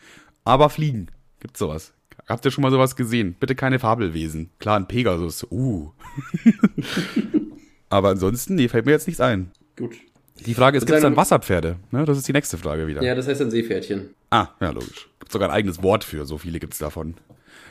[0.46, 1.08] aber fliegen.
[1.42, 1.94] Gibt's sowas?
[2.28, 3.36] Habt ihr schon mal sowas gesehen?
[3.38, 4.50] Bitte keine Fabelwesen.
[4.60, 5.46] Klar, ein Pegasus.
[5.52, 5.92] Uh.
[7.90, 9.52] aber ansonsten, nee, fällt mir jetzt nichts ein.
[9.78, 9.96] gut.
[10.46, 11.78] Die Frage ist, Mit gibt's dann Wasserpferde?
[11.92, 13.02] Ne, das ist die nächste Frage wieder.
[13.02, 14.10] Ja, das heißt ein Seepferdchen.
[14.32, 15.10] Ah, ja, logisch.
[15.20, 17.16] Gibt sogar ein eigenes Wort für, so viele gibt's davon.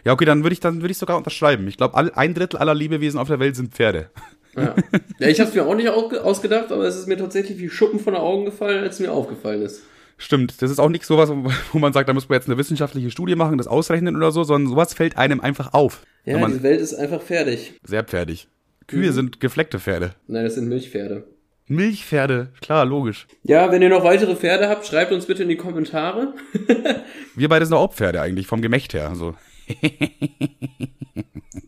[0.04, 1.68] Ja, okay, dann würde ich dann würde ich sogar unterschreiben.
[1.68, 4.10] Ich glaube, ein Drittel aller Lebewesen auf der Welt sind Pferde.
[4.56, 4.74] Ja,
[5.18, 7.68] ja ich habe es mir auch nicht au- ausgedacht, aber es ist mir tatsächlich wie
[7.68, 9.82] Schuppen von den Augen gefallen, als es mir aufgefallen ist.
[10.16, 11.30] Stimmt, das ist auch nicht sowas,
[11.72, 14.44] wo man sagt, da muss man jetzt eine wissenschaftliche Studie machen, das ausrechnen oder so,
[14.44, 16.02] sondern sowas fällt einem einfach auf.
[16.24, 17.74] Ja, die Welt ist einfach fertig.
[17.82, 18.48] sehr pferdig.
[18.86, 20.14] Kühe sind gefleckte Pferde.
[20.26, 21.24] Nein, das sind Milchpferde.
[21.66, 23.26] Milchpferde, klar, logisch.
[23.42, 26.34] Ja, wenn ihr noch weitere Pferde habt, schreibt uns bitte in die Kommentare.
[27.34, 29.14] Wir beide sind auch Pferde eigentlich, vom Gemächt her.
[29.14, 29.34] So.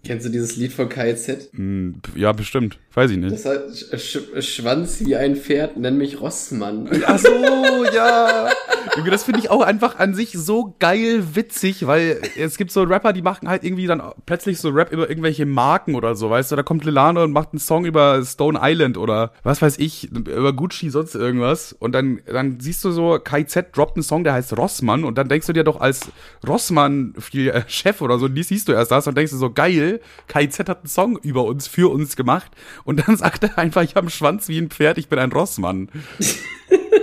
[0.05, 1.51] Kennst du dieses Lied von KZ?
[1.53, 2.79] Hm, ja, bestimmt.
[2.95, 3.33] Weiß ich nicht.
[3.33, 6.89] Das hat Sch Sch Schwanz wie ein Pferd, nenn mich Rossmann.
[7.07, 8.51] Ach so, ja.
[8.97, 12.83] Junge, Das finde ich auch einfach an sich so geil witzig, weil es gibt so
[12.83, 16.53] Rapper, die machen halt irgendwie dann plötzlich so Rap über irgendwelche Marken oder so, weißt
[16.53, 16.57] du?
[16.57, 20.53] Da kommt Lilano und macht einen Song über Stone Island oder was weiß ich, über
[20.53, 21.75] Gucci, sonst irgendwas.
[21.75, 25.29] Und dann, dann siehst du so, KZ droppt einen Song, der heißt Rossmann und dann
[25.29, 26.09] denkst du dir doch als
[26.47, 30.79] Rossmann-Chef oder so, die siehst du erst das und denkst du so, geil, KZ hat
[30.79, 32.51] einen Song über uns, für uns gemacht
[32.85, 35.33] und dann sagt er einfach, ich habe einen Schwanz wie ein Pferd, ich bin ein
[35.33, 35.89] Rossmann.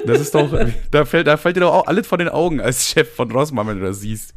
[0.05, 0.53] Das ist doch,
[0.91, 3.67] da fällt, da fällt dir doch auch alles von den Augen als Chef von Rossmann,
[3.67, 4.33] wenn du das siehst.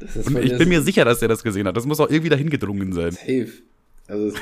[0.00, 1.76] Das Und ich bin mir sicher, dass er das gesehen hat.
[1.76, 3.12] Das muss auch irgendwie dahin gedrungen sein.
[3.12, 3.48] Safe.
[4.08, 4.34] Also es,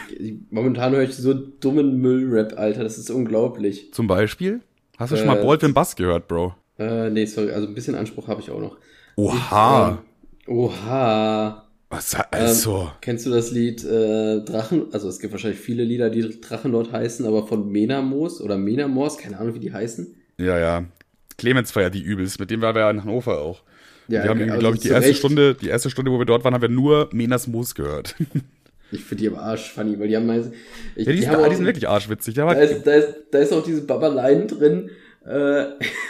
[0.50, 2.84] momentan höre ich so dummen Müllrap, Alter.
[2.84, 3.92] Das ist unglaublich.
[3.92, 4.60] Zum Beispiel?
[4.98, 6.54] Hast du schon mal Äh, Baldwin Bass gehört, Bro?
[6.78, 7.50] Äh, nee, sorry.
[7.50, 8.76] Also ein bisschen Anspruch habe ich auch noch.
[9.16, 9.98] Oha.
[10.46, 11.67] Oha.
[11.90, 12.80] Was, also.
[12.82, 14.86] Ähm, kennst du das Lied äh, Drachen?
[14.92, 19.38] Also es gibt wahrscheinlich viele Lieder, die Drachenlord heißen, aber von Menamos oder Menamos, keine
[19.38, 20.14] Ahnung, wie die heißen.
[20.38, 20.84] ja, ja.
[21.38, 22.40] Clemens feiert die übelst.
[22.40, 23.62] Mit dem waren wir ja in Hannover auch.
[24.08, 25.18] Ja, wir haben, also glaube ich, die erste Recht.
[25.20, 28.14] Stunde, die erste Stunde, wo wir dort waren, haben wir nur Menas Moos gehört.
[28.90, 30.50] Ich finde die am Arsch funny, weil die haben meist,
[30.96, 32.34] ich, Ja, die, sind, haben auch- die sind wirklich arschwitzig.
[32.36, 34.88] Ja, da, aber, ist, da, ist, da ist auch diese Babaleien drin.
[35.26, 35.64] Äh,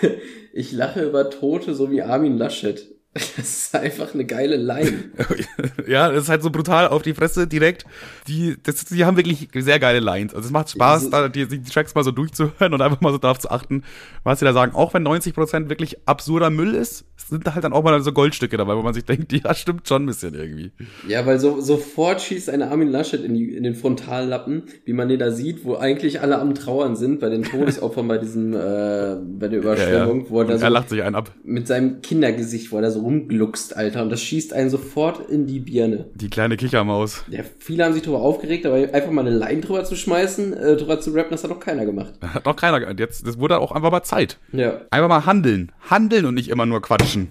[0.53, 2.87] ich lache über Tote, so wie Armin Laschet.
[3.36, 5.10] Das ist einfach eine geile Line.
[5.86, 7.84] ja, das ist halt so brutal auf die Fresse direkt.
[8.26, 10.34] Die, das, die haben wirklich sehr geile Lines.
[10.34, 13.12] Also es macht Spaß, so- da die, die Tracks mal so durchzuhören und einfach mal
[13.12, 13.82] so darauf zu achten,
[14.24, 14.74] was sie da sagen.
[14.74, 18.56] Auch wenn 90% wirklich absurder Müll ist, sind da halt dann auch mal so Goldstücke
[18.56, 20.72] dabei, wo man sich denkt, ja, stimmt schon ein bisschen irgendwie.
[21.06, 25.08] Ja, weil so, sofort schießt eine Armin Laschet in, die, in den Frontallappen, wie man
[25.08, 29.16] den da sieht, wo eigentlich alle am Trauern sind, bei den Todesopfern, bei diesem, äh,
[29.38, 31.32] bei der Überschwemmung, wo er da so er lacht sich einen ab.
[31.44, 35.46] mit seinem Kindergesicht, wo er da so rumgluckst, Alter, und das schießt einen sofort in
[35.46, 36.06] die Birne.
[36.14, 37.24] Die kleine Kichermaus.
[37.28, 40.76] Ja, viele haben sich darüber aufgeregt, aber einfach mal eine Line drüber zu schmeißen, äh,
[40.76, 42.14] drüber zu rappen, das hat doch keiner gemacht.
[42.22, 42.80] Hat noch keiner.
[42.80, 44.38] ge- Jetzt, das wurde auch einfach mal Zeit.
[44.52, 44.82] Ja.
[44.90, 45.72] Einfach mal handeln.
[45.88, 47.28] Handeln und nicht immer nur quatschen.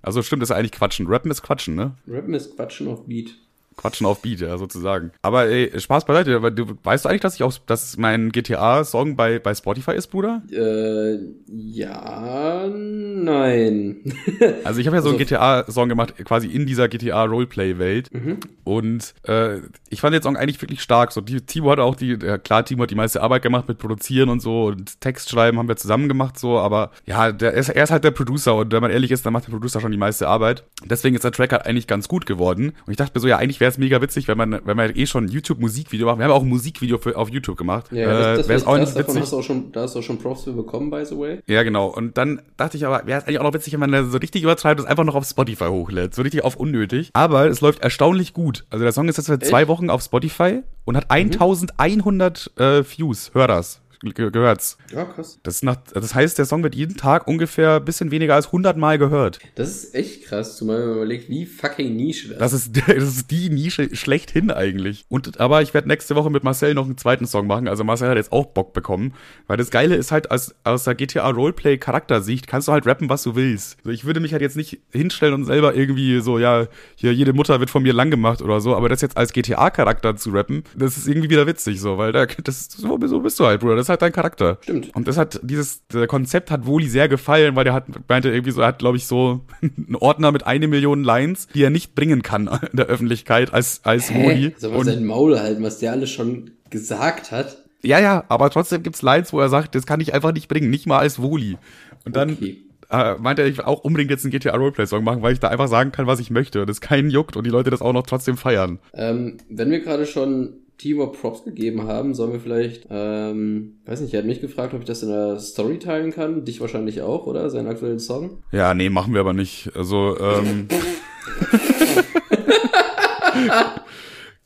[0.00, 1.06] Also stimmt, das ist eigentlich quatschen.
[1.08, 1.92] Rappen ist quatschen, ne?
[2.08, 3.30] Rappen ist Quatschen auf Beat.
[3.78, 5.12] Quatschen auf Beat, ja, sozusagen.
[5.22, 9.16] Aber ey, Spaß beiseite, aber du weißt du eigentlich, dass ich auch, dass mein GTA-Song
[9.16, 10.42] bei, bei Spotify ist, Bruder?
[10.52, 11.18] Äh,
[11.50, 13.96] ja, nein.
[14.64, 18.12] Also ich habe ja so einen Also- GTA-Song gemacht, quasi in dieser GTA-Roleplay-Welt.
[18.12, 18.38] Mhm.
[18.64, 19.58] Und äh,
[19.88, 21.12] ich fand den Song eigentlich wirklich stark.
[21.12, 23.78] So, die, Timo hat auch die, ja, klar, Timo hat die meiste Arbeit gemacht mit
[23.78, 27.68] Produzieren und so und Text schreiben haben wir zusammen gemacht, so, aber ja, der ist,
[27.68, 29.92] er ist halt der Producer und wenn man ehrlich ist, dann macht der Producer schon
[29.92, 30.64] die meiste Arbeit.
[30.84, 32.72] Deswegen ist der Track halt eigentlich ganz gut geworden.
[32.86, 34.94] Und ich dachte mir so, ja, eigentlich wäre es mega witzig, wenn man, wenn man
[34.94, 36.18] eh schon ein YouTube-Musikvideo macht.
[36.18, 37.86] Wir haben auch ein Musikvideo für, auf YouTube gemacht.
[37.92, 39.22] Ja, das, das wäre es wär auch krass, nicht davon witzig.
[39.22, 41.40] hast du auch schon, da hast du auch schon Props für bekommen, by the way.
[41.46, 41.86] Ja, genau.
[41.88, 44.42] Und dann dachte ich aber, wäre es eigentlich auch noch witzig, wenn man so richtig
[44.42, 46.14] übertreibt und es einfach noch auf Spotify hochlädt.
[46.14, 47.10] So richtig auf unnötig.
[47.12, 48.64] Aber es läuft erstaunlich gut.
[48.70, 49.68] Also der Song ist jetzt seit zwei?
[49.68, 53.80] Wochen auf Spotify und hat 1100 äh, Views, Hörers.
[53.80, 54.78] Ge gehört's.
[54.92, 55.40] Ja, krass.
[55.42, 58.76] Das, nach, das heißt, der Song wird jeden Tag ungefähr ein bisschen weniger als 100
[58.76, 59.38] Mal gehört.
[59.54, 63.30] Das ist echt krass, zumal man überlegt, wie fucking Nische das, Das ist, das ist
[63.30, 65.04] die Nische schlechthin eigentlich.
[65.08, 67.68] Und, aber ich werde nächste Woche mit Marcel noch einen zweiten Song machen.
[67.68, 69.14] Also Marcel hat jetzt auch Bock bekommen.
[69.46, 73.08] Weil das Geile ist halt, aus, aus der GTA Roleplay Charaktersicht kannst du halt rappen,
[73.08, 73.78] was du willst.
[73.78, 77.32] Also ich würde mich halt jetzt nicht hinstellen und selber irgendwie so, ja, hier jede
[77.32, 78.76] Mutter wird von mir lang gemacht oder so.
[78.76, 82.12] Aber das jetzt als GTA Charakter zu rappen, das ist irgendwie wieder witzig so, weil
[82.12, 83.76] da, das, so, so bist du halt, Bruder.
[83.76, 84.58] Das ist halt dein Charakter.
[84.60, 84.94] Stimmt.
[84.94, 88.60] Und das hat, dieses Konzept hat Woli sehr gefallen, weil der hat, meinte irgendwie so,
[88.60, 92.22] er hat, glaube ich, so einen Ordner mit eine Million Lines, die er nicht bringen
[92.22, 94.54] kann in der Öffentlichkeit als, als Woli.
[94.58, 97.58] Soll man sein Maul halten, was der alles schon gesagt hat?
[97.82, 100.68] ja, ja, aber trotzdem gibt's Lines, wo er sagt, das kann ich einfach nicht bringen,
[100.68, 101.56] nicht mal als Woli.
[102.04, 102.58] Und dann Okay.
[102.90, 105.40] äh, meinte er, ich will auch unbedingt jetzt einen GTA Roleplay Song machen, weil ich
[105.40, 107.80] da einfach sagen kann, was ich möchte und es keinen juckt und die Leute das
[107.80, 108.80] auch noch trotzdem feiern.
[108.94, 114.14] Ähm, wenn wir gerade schon Tibor Props gegeben haben, sollen wir vielleicht, ähm, weiß nicht,
[114.14, 116.44] er hat mich gefragt, ob ich das in der Story teilen kann.
[116.44, 117.50] Dich wahrscheinlich auch, oder?
[117.50, 118.42] Seinen aktuellen Song?
[118.52, 119.70] Ja, nee, machen wir aber nicht.
[119.74, 120.68] Also, ähm.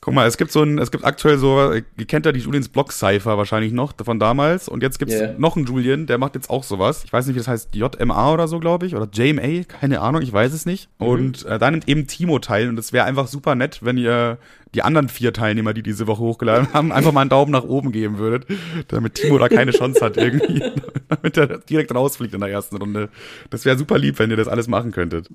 [0.05, 2.69] Guck mal, es gibt so ein, es gibt aktuell so, ihr kennt ja die Julians
[2.69, 5.33] Block Cypher wahrscheinlich noch von damals und jetzt gibt's Ja.
[5.39, 7.05] noch einen Julian, der macht jetzt auch sowas.
[7.05, 10.23] Ich weiß nicht, wie das heißt, JMA oder so, glaube ich, oder JMA, keine Ahnung,
[10.23, 10.89] ich weiß es nicht.
[10.99, 14.39] Und äh, da nimmt eben Timo teil und es wäre einfach super nett, wenn ihr
[14.75, 17.93] die anderen vier Teilnehmer, die diese Woche hochgeladen haben, einfach mal einen Daumen nach oben
[17.93, 18.47] geben würdet,
[18.89, 20.63] damit Timo da keine Chance hat irgendwie,
[21.09, 23.09] damit er direkt rausfliegt in der ersten Runde.
[23.51, 25.29] Das wäre super lieb, wenn ihr das alles machen könntet.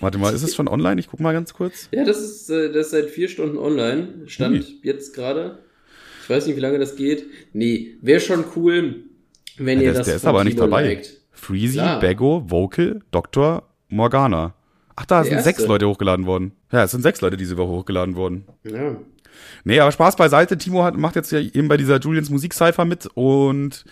[0.00, 1.00] Warte mal, ist es schon online?
[1.00, 1.88] Ich guck mal ganz kurz.
[1.92, 4.26] Ja, das ist, äh, das ist seit vier Stunden online.
[4.26, 4.78] Stand Ui.
[4.82, 5.58] jetzt gerade.
[6.22, 7.26] Ich weiß nicht, wie lange das geht.
[7.52, 9.04] Nee, wäre schon cool,
[9.56, 10.94] wenn ihr der, das der ist aber nicht Tibor dabei.
[10.94, 11.20] liked.
[11.32, 11.80] Freezy.
[12.00, 13.68] Beggo, Vocal, Dr.
[13.88, 14.54] Morgana.
[15.00, 15.66] Ach, da sind sechs.
[15.66, 16.52] Leute hochgeladen worden.
[16.70, 18.44] Ja, es sind sechs Leute diese Woche hochgeladen worden.
[18.64, 18.96] Ja.
[19.64, 20.58] Nee, aber Spaß beiseite.
[20.58, 23.84] Timo hat, macht jetzt ja eben bei dieser Julians Musikcypher mit und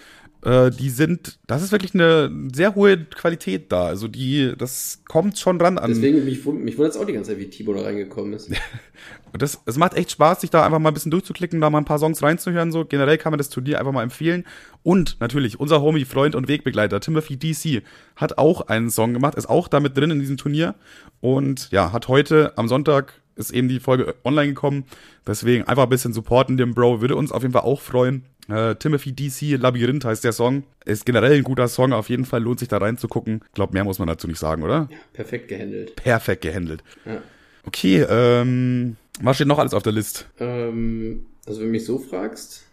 [0.42, 3.86] äh, die sind, das ist wirklich eine sehr hohe Qualität da.
[3.86, 5.90] Also die, das kommt schon dran an.
[5.90, 8.50] Deswegen, mich, mich wundert es auch die ganze Zeit, wie Tibor da reingekommen ist.
[9.32, 11.78] Und das, es macht echt Spaß, sich da einfach mal ein bisschen durchzuklicken, da mal
[11.78, 12.72] ein paar Songs reinzuhören.
[12.72, 14.44] So generell kann man das Turnier einfach mal empfehlen.
[14.82, 17.82] Und natürlich unser Homie, Freund und Wegbegleiter Timothy DC
[18.16, 20.76] hat auch einen Song gemacht, ist auch damit drin in diesem Turnier
[21.20, 24.84] und ja hat heute am Sonntag ist eben die Folge online gekommen.
[25.26, 28.24] Deswegen einfach ein bisschen supporten dem Bro würde uns auf jeden Fall auch freuen.
[28.48, 30.64] Äh, Timothy DC Labyrinth heißt der Song.
[30.84, 31.92] Ist generell ein guter Song.
[31.92, 33.42] Auf jeden Fall lohnt sich da reinzugucken.
[33.46, 34.88] Ich glaube, mehr muss man dazu nicht sagen, oder?
[35.12, 35.96] Perfekt gehandelt.
[35.96, 36.82] Perfekt gehandelt.
[37.04, 37.22] Ja.
[37.64, 40.24] Okay, ähm, was steht noch alles auf der Liste?
[40.38, 42.64] Ähm, also wenn du mich so fragst,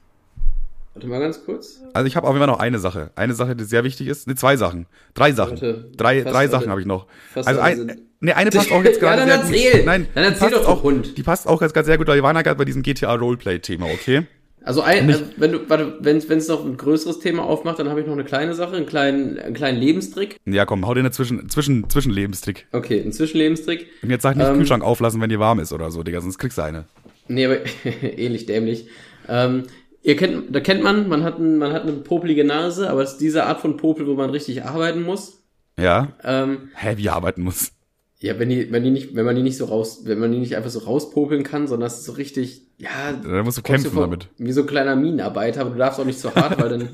[0.95, 1.81] warte mal ganz kurz.
[1.93, 3.11] Also ich habe auf jeden Fall noch eine Sache.
[3.15, 4.27] Eine Sache, die sehr wichtig ist.
[4.27, 4.87] Ne, zwei Sachen.
[5.13, 5.51] Drei Sachen.
[5.61, 7.05] Warte, drei drei Sachen habe ich noch.
[7.35, 9.77] Also ein, ne, eine passt auch jetzt Ja, gerade dann sehr erzähl.
[9.79, 9.85] gut.
[9.85, 11.17] Nein, Dann die erzähl doch, auch, Hund.
[11.17, 13.13] Die passt auch jetzt gerade sehr gut, weil wir waren ja gerade bei diesem GTA
[13.13, 14.25] Roleplay Thema, okay?
[14.63, 18.01] Also, ein, also wenn du, warte, wenn es noch ein größeres Thema aufmacht, dann habe
[18.01, 20.37] ich noch eine kleine Sache, einen kleinen, einen kleinen Lebenstrick.
[20.45, 22.65] Ja, komm, hau dir eine zwischen zwischen Zwischenlebenstrick.
[22.71, 23.85] Okay, ein Zwischenlebenstrick.
[24.01, 26.39] Und jetzt sag nicht Ähm, Kühlschrank auflassen, wenn dir warm ist oder so, Digga, sonst
[26.39, 26.85] kriegst du eine.
[27.27, 27.57] Nee, aber
[28.01, 28.87] ähnlich dämlich.
[29.27, 29.63] Ähm,
[30.05, 33.13] ihr kennt, da kennt man, man hat, ein, man hat eine popelige Nase, aber es
[33.13, 35.41] ist diese Art von Popel, wo man richtig arbeiten muss.
[35.79, 36.13] Ja?
[36.23, 37.71] Ähm, Hä, wie arbeiten muss?
[38.19, 40.39] ja, wenn die, wenn die nicht, wenn man die nicht so raus, wenn man die
[40.39, 42.89] nicht einfach so rauspopeln kann, sondern es ist so richtig, ja,
[43.21, 44.29] Da musst du kämpfen vor- damit.
[44.37, 46.89] Wie so ein kleiner Minenarbeiter, aber du darfst auch nicht so hart, weil dann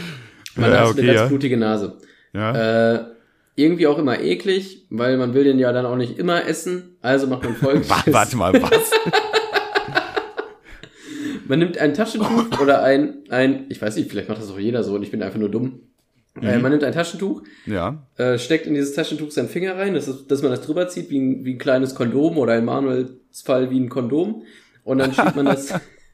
[0.56, 1.26] man Ja, hat okay, eine ganz ja.
[1.28, 1.98] blutige Nase.
[2.34, 2.94] Ja?
[2.94, 3.04] Äh,
[3.54, 6.96] irgendwie auch immer eklig, weil man will den ja dann auch nicht immer essen.
[7.00, 7.88] Also macht man folgendes.
[7.90, 8.90] Wa- Warte mal, was?
[11.48, 14.82] Man nimmt ein Taschentuch oder ein, ein, ich weiß nicht, vielleicht macht das auch jeder
[14.82, 15.80] so und ich bin einfach nur dumm.
[16.42, 18.06] Äh, man nimmt ein Taschentuch, ja.
[18.18, 21.08] äh, steckt in dieses Taschentuch seinen Finger rein, das ist, dass man das drüber zieht
[21.08, 24.42] wie ein, wie ein kleines Kondom oder in Manuels Fall wie ein Kondom.
[24.84, 25.72] Und dann schiebt man das,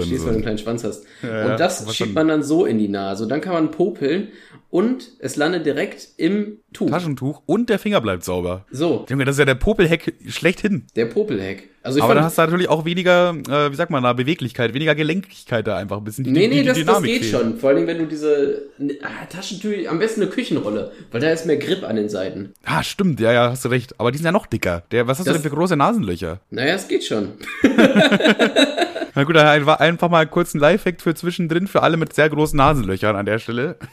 [0.00, 1.04] Verstehst du, wenn du einen kleinen Schwanz hast.
[1.22, 2.26] Ja, und das schiebt dann?
[2.26, 3.24] man dann so in die Nase.
[3.24, 4.28] Und dann kann man popeln
[4.70, 6.90] und es landet direkt im Tuch.
[6.90, 8.64] Taschentuch und der Finger bleibt sauber.
[8.72, 10.86] So, Junge, das ist ja der Popelheck schlechthin.
[10.96, 11.70] der Popelheck.
[11.84, 14.72] Also ich Aber dann hast du natürlich auch weniger, äh, wie sagt man da, Beweglichkeit,
[14.72, 16.24] weniger Gelenkigkeit da einfach ein bisschen.
[16.24, 17.32] Die, Nee, die, nee, die das, das Dynamik geht fehlt.
[17.42, 17.58] schon.
[17.58, 18.62] Vor allem, wenn du diese
[19.02, 22.54] ah, Taschentücher, am besten eine Küchenrolle, weil da ist mehr Grip an den Seiten.
[22.64, 24.00] Ah, stimmt, ja, ja, hast du recht.
[24.00, 24.82] Aber die sind ja noch dicker.
[24.92, 26.40] Der, was hast Das- du denn für große Nasenlöcher?
[26.50, 27.34] Naja, es geht schon.
[29.14, 32.56] Na gut, dann einfach, mal kurz ein Lifehack für zwischendrin für alle mit sehr großen
[32.56, 33.76] Nasenlöchern an der Stelle.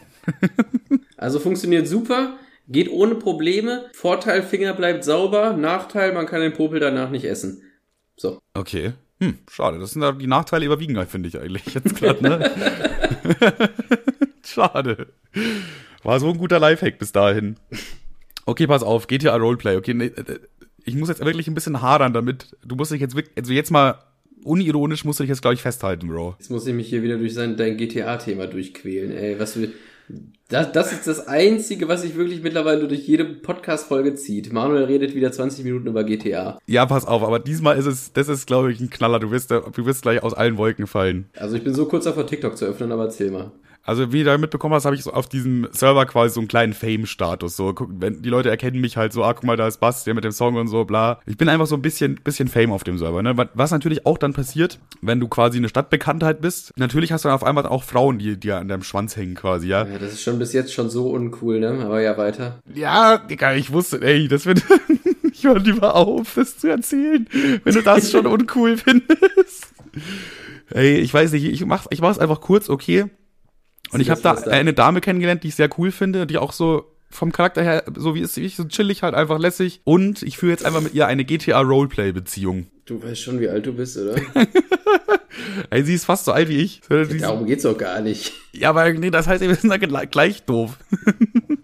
[1.17, 3.85] Also funktioniert super, geht ohne Probleme.
[3.93, 5.53] Vorteil, Finger bleibt sauber.
[5.53, 7.61] Nachteil, man kann den Popel danach nicht essen.
[8.17, 8.39] So.
[8.55, 8.93] Okay.
[9.19, 9.77] Hm, schade.
[9.77, 12.51] Das sind da die Nachteile überwiegen, halt, finde ich eigentlich jetzt gerade, ne?
[14.43, 15.13] schade.
[16.01, 17.57] War so ein guter Lifehack bis dahin.
[18.47, 19.75] Okay, pass auf, GTA Roleplay.
[19.75, 20.39] Okay, nee, äh,
[20.83, 22.57] ich muss jetzt wirklich ein bisschen hadern damit.
[22.65, 23.99] Du musst dich jetzt wirklich, also jetzt mal
[24.43, 26.35] unironisch musst du dich jetzt, glaube ich, festhalten, Bro.
[26.39, 29.11] Jetzt muss ich mich hier wieder durch sein, dein GTA-Thema durchquälen.
[29.11, 29.69] Ey, was wir.
[30.49, 34.51] Das, das ist das Einzige, was sich wirklich mittlerweile durch jede Podcast-Folge zieht.
[34.51, 36.59] Manuel redet wieder 20 Minuten über GTA.
[36.67, 39.19] Ja, pass auf, aber diesmal ist es, das ist, glaube ich, ein Knaller.
[39.19, 41.29] Du wirst, du wirst gleich aus allen Wolken fallen.
[41.37, 43.51] Also ich bin so kurz davor, TikTok zu öffnen, aber erzähl mal.
[43.83, 46.47] Also, wie du da mitbekommen hast, habe ich so auf diesem Server quasi so einen
[46.47, 47.55] kleinen Fame-Status.
[47.55, 50.03] So, guck, wenn die Leute erkennen mich halt so, ah, guck mal, da ist Bass,
[50.03, 51.19] der mit dem Song und so, bla.
[51.25, 53.35] Ich bin einfach so ein bisschen, bisschen Fame auf dem Server, ne?
[53.55, 56.73] Was natürlich auch dann passiert, wenn du quasi eine Stadtbekanntheit bist.
[56.77, 59.67] Natürlich hast du dann auf einmal auch Frauen, die dir an deinem Schwanz hängen quasi,
[59.67, 59.87] ja.
[59.87, 61.83] Ja, das ist schon bis jetzt schon so uncool, ne?
[61.83, 62.59] Aber ja, weiter.
[62.75, 64.63] Ja, Digga, ich wusste, ey, das wird,
[65.33, 67.27] ich höre lieber auf, das zu erzählen,
[67.63, 69.73] wenn du das schon uncool findest.
[70.69, 73.05] Ey, ich weiß nicht, ich mach's, ich mach's einfach kurz, okay.
[73.91, 76.85] Und ich habe da eine Dame kennengelernt, die ich sehr cool finde, die auch so
[77.09, 79.81] vom Charakter her, so wie ist sie, so chillig halt einfach lässig.
[79.83, 82.67] Und ich führe jetzt einfach mit ihr eine GTA Roleplay Beziehung.
[82.85, 84.15] Du weißt schon, wie alt du bist, oder?
[85.69, 86.81] Ey, sie ist fast so alt wie ich.
[86.89, 88.31] Die- Darum geht's doch gar nicht.
[88.53, 90.77] Ja, aber nee, das heißt, wir sind da gleich, doof.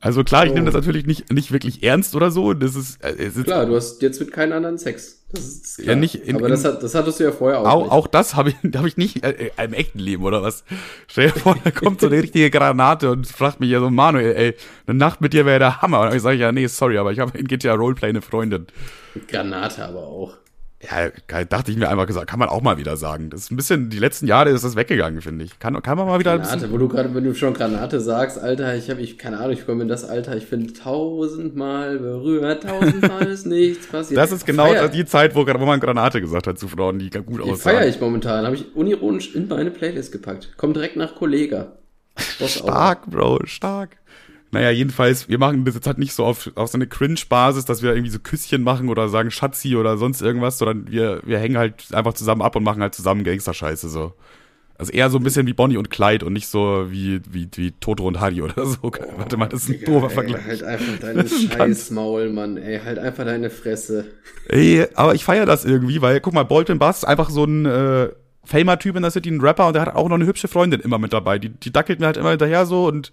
[0.00, 0.54] also klar, ich Oh.
[0.54, 2.54] nehme das natürlich nicht, nicht wirklich ernst oder so.
[2.54, 5.15] Das ist, äh, es ist Klar, du hast jetzt mit keinen anderen Sex.
[5.32, 5.76] Das.
[5.82, 7.92] Ja, nicht in- aber das, hat, das hattest du ja vorher auch, Auch, nicht.
[7.92, 10.64] auch das habe ich, hab ich nicht äh, äh, im echten Leben, oder was?
[11.08, 14.34] Stell dir vor, da kommt so eine richtige Granate und fragt mich ja so, Manuel,
[14.36, 14.54] ey,
[14.86, 16.02] eine Nacht mit dir wäre der Hammer.
[16.08, 18.66] Und ich sage, ja, nee, sorry, aber ich habe in GTA Roleplay eine Freundin.
[19.28, 20.36] Granate aber auch.
[20.88, 23.30] Ja, dachte ich mir einfach gesagt, kann man auch mal wieder sagen.
[23.30, 25.58] Das ist ein bisschen, die letzten Jahre ist das weggegangen, finde ich.
[25.58, 26.38] Kann, kann man mal wieder.
[26.38, 29.52] Granate, wo du gerade, wenn du schon Granate sagst, Alter, ich habe, ich, keine Ahnung,
[29.52, 34.18] ich komme in das Alter, ich bin tausendmal berührt, tausendmal ist nichts passiert.
[34.18, 37.10] Das ist genau Feier, die Zeit, wo, wo man Granate gesagt hat zu Frauen, die
[37.10, 37.76] gut die aussahen.
[37.76, 40.56] feiere ich momentan, habe ich unironisch in meine Playlist gepackt.
[40.56, 41.72] Kommt direkt nach Kollega.
[42.46, 43.96] Stark, Bro, stark.
[44.52, 47.82] Naja, jedenfalls, wir machen das jetzt halt nicht so auf, auf so eine Cringe-Basis, dass
[47.82, 51.58] wir irgendwie so Küsschen machen oder sagen Schatzi oder sonst irgendwas, sondern wir, wir hängen
[51.58, 54.14] halt einfach zusammen ab und machen halt zusammen Gangster-Scheiße so.
[54.78, 57.72] Also eher so ein bisschen wie Bonnie und Clyde und nicht so wie, wie, wie
[57.72, 58.78] Toto und Harry oder so.
[59.16, 60.44] Warte mal, das ist ein doofer Ey, Vergleich.
[60.44, 64.06] Halt einfach deine Scheißmaul, Mann, ey, halt einfach deine Fresse.
[64.48, 67.64] Ey, aber ich feiere das irgendwie, weil, guck mal, Bolton Bass ist einfach so ein
[67.64, 68.10] äh,
[68.44, 70.98] Famer-Typ in der City, ein Rapper und der hat auch noch eine hübsche Freundin immer
[70.98, 71.38] mit dabei.
[71.38, 73.12] Die, die dackelt mir halt immer hinterher so und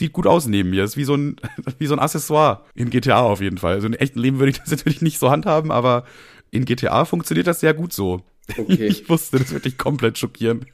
[0.00, 0.82] sieht gut aus neben mir.
[0.82, 1.36] Ist wie so ein,
[1.78, 3.74] wie so ein Accessoire in GTA auf jeden Fall.
[3.74, 6.04] Also im echten Leben würde ich das natürlich nicht so handhaben, aber
[6.50, 8.22] in GTA funktioniert das sehr gut so.
[8.58, 8.86] Okay.
[8.88, 10.66] Ich wusste, das wird dich komplett schockieren.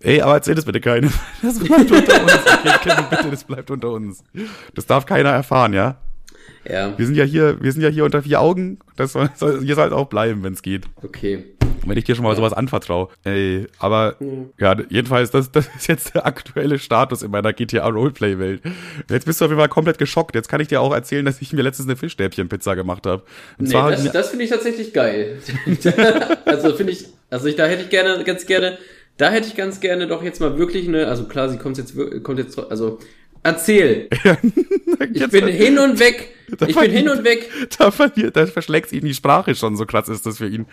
[0.00, 1.12] Ey, aber erzähl das bitte keinem.
[1.40, 2.32] Das bleibt unter uns.
[2.32, 4.24] Okay, Kevin, bitte, das bleibt unter uns.
[4.74, 5.98] Das darf keiner erfahren, ja?
[6.68, 8.80] Ja, Wir sind ja hier, wir sind ja hier unter vier Augen.
[8.96, 10.86] Das soll, soll hier soll es auch bleiben, wenn es geht.
[10.96, 11.44] okay.
[11.88, 13.08] Wenn ich dir schon mal sowas anvertraue.
[13.24, 14.16] Ey, aber
[14.58, 18.62] ja, jedenfalls, das, das ist jetzt der aktuelle Status in meiner GTA Roleplay-Welt.
[19.10, 20.34] Jetzt bist du auf jeden Fall komplett geschockt.
[20.34, 23.22] Jetzt kann ich dir auch erzählen, dass ich mir letztens eine Fischstäbchen-Pizza gemacht habe.
[23.58, 25.38] Und Nee, das, das finde ich tatsächlich geil.
[26.44, 28.78] also finde ich, also ich, da hätte ich gerne, ganz gerne,
[29.16, 31.94] da hätte ich ganz gerne doch jetzt mal wirklich eine, also klar, sie kommt jetzt,
[32.22, 32.98] kommt jetzt, also
[33.42, 34.08] erzähl.
[35.12, 36.34] Ich bin hin und weg.
[36.58, 37.50] Da Ich bin hin und weg.
[37.78, 40.66] Da, verliert, da verschlägt ihn die Sprache schon, so krass ist das für ihn.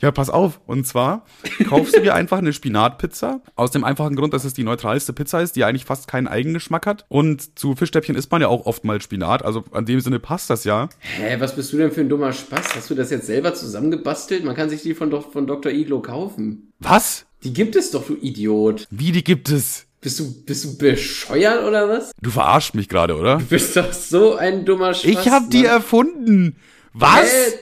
[0.00, 0.60] Ja, pass auf.
[0.66, 1.24] Und zwar
[1.68, 3.40] kaufst du dir einfach eine Spinatpizza.
[3.54, 6.86] Aus dem einfachen Grund, dass es die neutralste Pizza ist, die eigentlich fast keinen Eigengeschmack
[6.86, 7.06] hat.
[7.08, 9.44] Und zu Fischstäbchen isst man ja auch oftmals Spinat.
[9.44, 10.88] Also an dem Sinne passt das ja.
[10.98, 12.74] Hä, was bist du denn für ein dummer Spaß?
[12.74, 14.44] Hast du das jetzt selber zusammengebastelt?
[14.44, 15.72] Man kann sich die von, von Dr.
[15.72, 16.72] Iglo kaufen.
[16.80, 17.26] Was?
[17.44, 18.86] Die gibt es doch, du Idiot.
[18.90, 19.86] Wie, die gibt es?
[20.02, 22.12] Bist du, bist du bescheuert oder was?
[22.22, 23.36] Du verarschst mich gerade, oder?
[23.36, 25.10] Du bist doch so ein dummer Spaß.
[25.10, 25.66] Ich hab die Mann.
[25.72, 26.56] erfunden.
[26.94, 27.30] Was?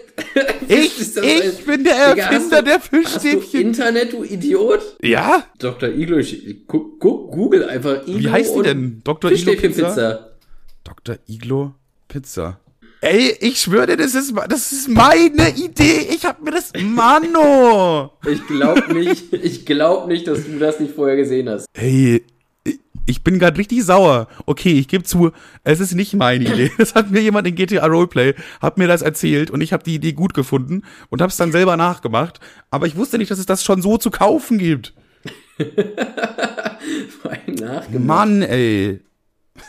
[0.66, 3.60] Ich, ich bin der Digga, Erfinder hast du- der Hast du Fischstäbchen.
[3.68, 4.80] Internet, du Idiot?
[5.00, 5.44] Ja?
[5.58, 5.90] Dr.
[5.90, 9.00] Iglo, ich, guck, guck, google einfach Iglo Wie heißt die denn?
[9.04, 9.30] Dr.
[9.30, 10.30] Iglo Pizza?
[10.82, 11.18] Dr.
[11.28, 11.74] Iglo
[12.08, 12.58] Pizza.
[13.00, 16.08] Ey, ich schwöre dir, das ist, das ist meine Idee.
[16.10, 16.72] Ich hab mir das.
[16.82, 18.12] Mano!
[18.26, 21.66] Ich glaub nicht, ich glaub nicht, dass du das nicht vorher gesehen hast.
[21.74, 22.24] Ey,
[23.06, 24.26] ich bin gerade richtig sauer.
[24.46, 25.30] Okay, ich gebe zu,
[25.62, 26.72] es ist nicht meine Idee.
[26.78, 29.94] Das hat mir jemand in GTA Roleplay, hat mir das erzählt und ich habe die
[29.94, 32.40] Idee gut gefunden und habe es dann selber nachgemacht.
[32.70, 34.92] Aber ich wusste nicht, dass es das schon so zu kaufen gibt.
[37.98, 39.00] Mann, ey.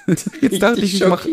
[0.42, 1.26] Jetzt dachte ich, ich mach,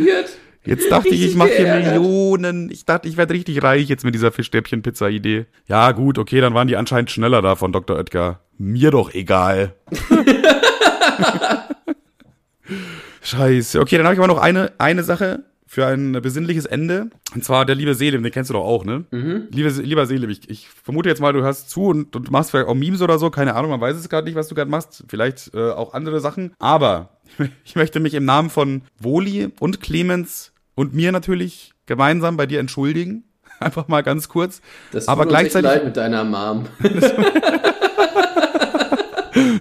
[0.67, 2.71] Jetzt dachte ich, ich mache hier Millionen.
[2.71, 5.47] Ich dachte, ich werde richtig reich jetzt mit dieser Fischstäbchen-Pizza-Idee.
[5.67, 7.97] Ja, gut, okay, dann waren die anscheinend schneller da von Dr.
[7.97, 8.41] Oetker.
[8.59, 9.75] Mir doch egal.
[13.23, 13.81] Scheiße.
[13.81, 17.11] Okay, dann habe ich aber noch eine, eine Sache für ein besinnliches Ende.
[17.35, 19.05] Und zwar der liebe Selim, den kennst du doch auch, ne?
[19.11, 19.49] Mhm.
[19.51, 22.69] Liebe, lieber Selim, ich, ich vermute jetzt mal, du hörst zu und, und machst vielleicht
[22.69, 25.05] auch Memes oder so, keine Ahnung, man weiß es gerade nicht, was du gerade machst.
[25.09, 26.55] Vielleicht äh, auch andere Sachen.
[26.59, 27.11] Aber
[27.65, 32.61] ich möchte mich im Namen von Woli und Clemens und mir natürlich gemeinsam bei dir
[32.61, 33.25] entschuldigen.
[33.59, 34.61] Einfach mal ganz kurz.
[34.93, 36.67] Das tut aber gleichzeitig leid mit deiner Mom.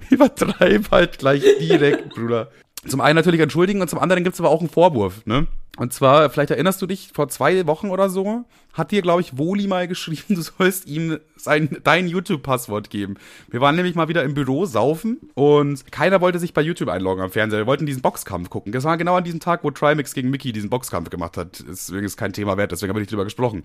[0.10, 2.52] Übertreib halt gleich direkt, Bruder.
[2.88, 5.48] Zum einen natürlich entschuldigen und zum anderen gibt's aber auch einen Vorwurf, ne?
[5.78, 8.46] Und zwar, vielleicht erinnerst du dich, vor zwei Wochen oder so
[8.76, 13.16] hat dir, glaube ich, Woli mal geschrieben, du sollst ihm sein, dein YouTube-Passwort geben.
[13.50, 17.24] Wir waren nämlich mal wieder im Büro saufen und keiner wollte sich bei YouTube einloggen
[17.24, 17.60] am Fernseher.
[17.60, 18.72] Wir wollten diesen Boxkampf gucken.
[18.72, 21.64] Das war genau an diesem Tag, wo Trimax gegen Mickey diesen Boxkampf gemacht hat.
[21.68, 23.64] Deswegen ist kein Thema wert, deswegen habe ich nicht drüber gesprochen.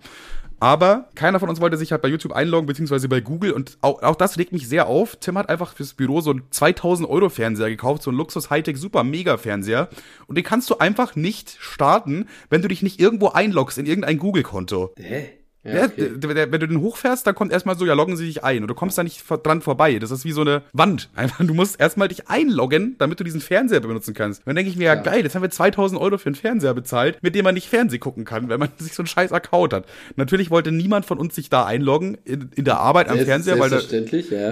[0.61, 4.03] Aber keiner von uns wollte sich halt bei YouTube einloggen, beziehungsweise bei Google und auch,
[4.03, 5.17] auch das regt mich sehr auf.
[5.17, 8.77] Tim hat einfach fürs Büro so einen 2000 Euro Fernseher gekauft, so einen Luxus Hightech
[8.77, 9.89] Super Mega Fernseher
[10.27, 12.00] und den kannst du einfach nicht starten,
[12.49, 14.95] wenn du dich nicht irgendwo einloggst in irgendein Google-Konto.
[14.97, 15.41] Hä?
[15.63, 16.11] Ja, okay.
[16.23, 18.63] ja, wenn du den hochfährst, dann kommt erstmal so, ja, loggen sie dich ein.
[18.63, 19.99] Und du kommst da nicht dran vorbei.
[19.99, 21.11] Das ist wie so eine Wand.
[21.15, 24.41] Einfach, du musst erstmal dich einloggen, damit du diesen Fernseher benutzen kannst.
[24.41, 26.35] Und dann denke ich mir, ja, ja, geil, jetzt haben wir 2000 Euro für einen
[26.35, 29.33] Fernseher bezahlt, mit dem man nicht Fernsehen gucken kann, wenn man sich so einen scheiß
[29.33, 29.87] Account hat.
[30.17, 33.69] Natürlich wollte niemand von uns sich da einloggen in, in der Arbeit am Fernseher, weil
[33.69, 33.81] da,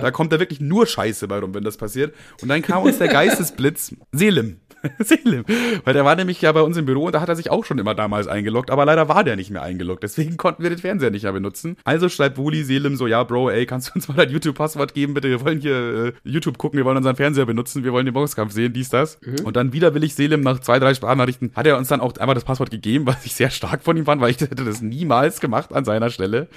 [0.00, 2.14] da kommt da wirklich nur Scheiße bei rum, wenn das passiert.
[2.42, 4.60] Und dann kam uns der Geistesblitz, Selim.
[4.98, 5.44] Selim.
[5.84, 7.64] Weil der war nämlich ja bei uns im Büro und da hat er sich auch
[7.64, 10.02] schon immer damals eingeloggt, aber leider war der nicht mehr eingeloggt.
[10.02, 11.76] Deswegen konnten wir den Fernseher nicht mehr benutzen.
[11.84, 15.14] Also schreibt Wuli Selim so, ja, Bro, ey, kannst du uns mal dein YouTube-Passwort geben,
[15.14, 15.28] bitte?
[15.28, 18.52] Wir wollen hier äh, YouTube gucken, wir wollen unseren Fernseher benutzen, wir wollen den Boxkampf
[18.52, 19.18] sehen, dies, das.
[19.22, 19.44] Mhm.
[19.44, 22.16] Und dann wieder will ich Selim nach zwei, drei Sprachnachrichten, hat er uns dann auch
[22.16, 24.82] einmal das Passwort gegeben, was ich sehr stark von ihm fand, weil ich hätte das
[24.82, 26.48] niemals gemacht an seiner Stelle.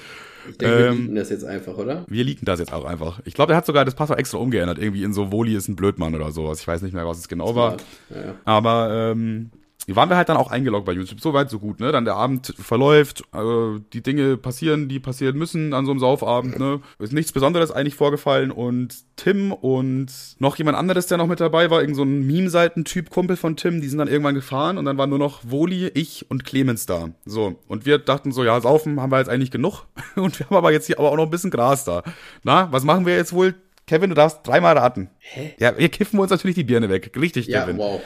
[0.50, 2.06] Ich denke, ähm, wir liegen das jetzt einfach, oder?
[2.08, 3.20] Wir liegen das jetzt auch einfach.
[3.26, 4.80] Ich glaube, er hat sogar das Passwort extra umgeändert.
[4.80, 6.62] Irgendwie in so Woli ist ein Blödmann oder sowas.
[6.62, 7.84] Ich weiß nicht mehr, was es genau Smart.
[8.10, 8.18] war.
[8.18, 8.36] Ja, ja.
[8.46, 9.52] Aber ähm,
[9.88, 11.22] waren wir halt dann auch eingeloggt bei YouTube.
[11.22, 11.92] So weit, so gut, ne?
[11.92, 16.60] Dann der Abend verläuft, äh, die Dinge passieren, die passieren müssen an so einem Saufabend,
[16.60, 16.82] ne?
[17.00, 21.70] Ist nichts Besonderes eigentlich vorgefallen und Tim und noch jemand anderes, der noch mit dabei
[21.70, 24.98] war, irgend so ein Meme-Seiten-Typ, Kumpel von Tim, die sind dann irgendwann gefahren und dann
[24.98, 27.10] waren nur noch Woli, ich und Clemens da.
[27.26, 27.60] So.
[27.68, 29.86] Und wir dachten so, ja, saufen haben wir jetzt eigentlich genug.
[30.16, 32.04] Und wir haben aber jetzt hier aber auch noch ein bisschen Gras da.
[32.44, 33.56] Na, was machen wir jetzt wohl?
[33.88, 35.10] Kevin, du darfst dreimal raten.
[35.20, 35.54] Hä?
[35.60, 37.12] Ja, wir kiffen uns natürlich die Birne weg.
[37.20, 37.78] Richtig, Kevin.
[37.78, 38.02] Ja, wow.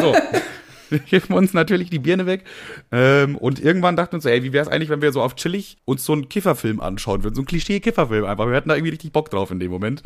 [0.00, 0.14] So.
[0.98, 2.44] wir kiffen uns natürlich die Birne weg.
[2.90, 5.34] Ähm, und irgendwann dachten wir uns, ey, wie wäre es eigentlich, wenn wir so auf
[5.34, 7.34] chillig uns so einen Kifferfilm anschauen würden?
[7.34, 8.46] So einen Klischee-Kifferfilm einfach.
[8.46, 10.02] Wir hatten da irgendwie richtig Bock drauf in dem Moment.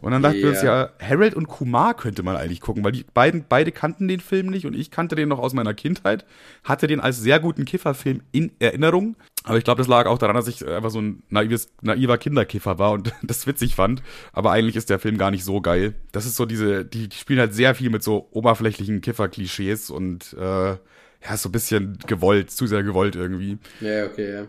[0.00, 0.44] Und dann dachten yeah.
[0.44, 4.08] wir uns, ja, Harold und Kumar könnte man eigentlich gucken, weil die beiden, beide kannten
[4.08, 6.24] den Film nicht und ich kannte den noch aus meiner Kindheit,
[6.64, 9.16] hatte den als sehr guten Kifferfilm in Erinnerung.
[9.44, 12.78] Aber ich glaube, das lag auch daran, dass ich einfach so ein naives, naiver Kinderkiffer
[12.78, 14.02] war und das witzig fand.
[14.32, 15.94] Aber eigentlich ist der Film gar nicht so geil.
[16.12, 20.34] Das ist so diese, die, die spielen halt sehr viel mit so oberflächlichen Kiffer-Klischees und
[20.34, 20.76] äh,
[21.22, 23.58] ja, so ein bisschen gewollt, zu sehr gewollt irgendwie.
[23.80, 24.46] Ja, okay, ja.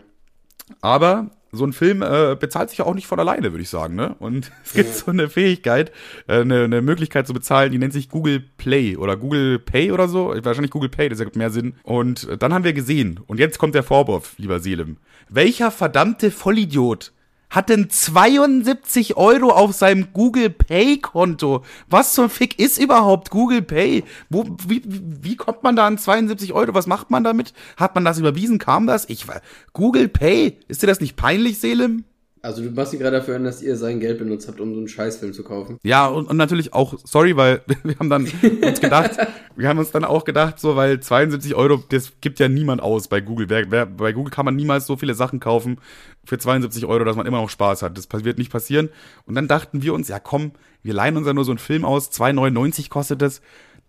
[0.80, 3.94] Aber so ein Film äh, bezahlt sich ja auch nicht von alleine, würde ich sagen,
[3.94, 4.16] ne?
[4.18, 5.92] Und es gibt so eine Fähigkeit,
[6.26, 10.08] äh, eine, eine Möglichkeit zu bezahlen, die nennt sich Google Play oder Google Pay oder
[10.08, 10.34] so.
[10.42, 11.74] Wahrscheinlich Google Pay, das ergibt mehr Sinn.
[11.82, 14.96] Und dann haben wir gesehen, und jetzt kommt der Vorwurf, lieber Selim.
[15.28, 17.12] Welcher verdammte Vollidiot
[17.52, 21.62] hat denn 72 Euro auf seinem Google Pay Konto.
[21.88, 24.04] Was zum Fick ist überhaupt Google Pay?
[24.30, 26.74] Wo, wie, wie kommt man da an 72 Euro?
[26.74, 27.52] Was macht man damit?
[27.76, 28.58] Hat man das überwiesen?
[28.58, 29.08] Kam das?
[29.08, 29.26] Ich
[29.74, 30.58] Google Pay?
[30.66, 32.04] Ist dir das nicht peinlich, Selim?
[32.44, 34.78] Also du machst ihn gerade dafür an, dass ihr sein Geld benutzt habt, um so
[34.78, 35.78] einen Scheißfilm zu kaufen.
[35.84, 38.26] Ja, und, und natürlich auch, sorry, weil wir haben dann
[38.62, 39.12] uns gedacht,
[39.56, 43.06] wir haben uns dann auch gedacht, so, weil 72 Euro, das gibt ja niemand aus
[43.06, 43.48] bei Google.
[43.48, 45.78] Wer, wer, bei Google kann man niemals so viele Sachen kaufen
[46.24, 47.96] für 72 Euro, dass man immer noch Spaß hat.
[47.96, 48.88] Das wird nicht passieren.
[49.24, 50.50] Und dann dachten wir uns, ja komm,
[50.82, 53.40] wir leihen uns ja nur so einen Film aus, 2,99 kostet das.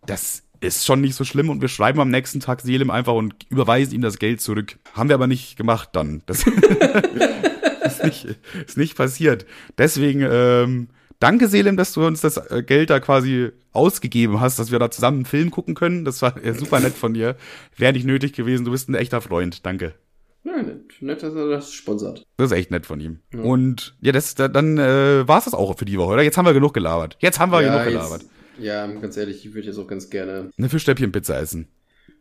[0.05, 3.33] Das ist schon nicht so schlimm und wir schreiben am nächsten Tag Selim einfach und
[3.49, 4.77] überweisen ihm das Geld zurück.
[4.93, 6.21] Haben wir aber nicht gemacht dann.
[6.27, 6.45] Das
[8.03, 8.37] ist nicht,
[8.67, 9.45] ist nicht passiert.
[9.77, 10.87] Deswegen, ähm,
[11.23, 14.91] Danke, Selim, dass du uns das äh, Geld da quasi ausgegeben hast, dass wir da
[14.91, 16.03] zusammen einen Film gucken können.
[16.03, 17.37] Das war super nett von dir.
[17.77, 18.65] Wäre nicht nötig gewesen.
[18.65, 19.65] Du bist ein echter Freund.
[19.65, 19.93] Danke.
[20.43, 22.25] Ja, nett, nett, dass er das sponsert.
[22.35, 23.19] Das ist echt nett von ihm.
[23.31, 26.23] Und ja, das, da, dann äh, war es das auch für die Woche, oder?
[26.23, 27.15] Jetzt haben wir genug gelabert.
[27.21, 28.23] Jetzt haben wir ja, genug gelabert.
[28.23, 30.49] jetzt, ja, ganz ehrlich, ich würde jetzt auch ganz gerne.
[30.57, 31.69] Eine Fischstäbchen-Pizza essen.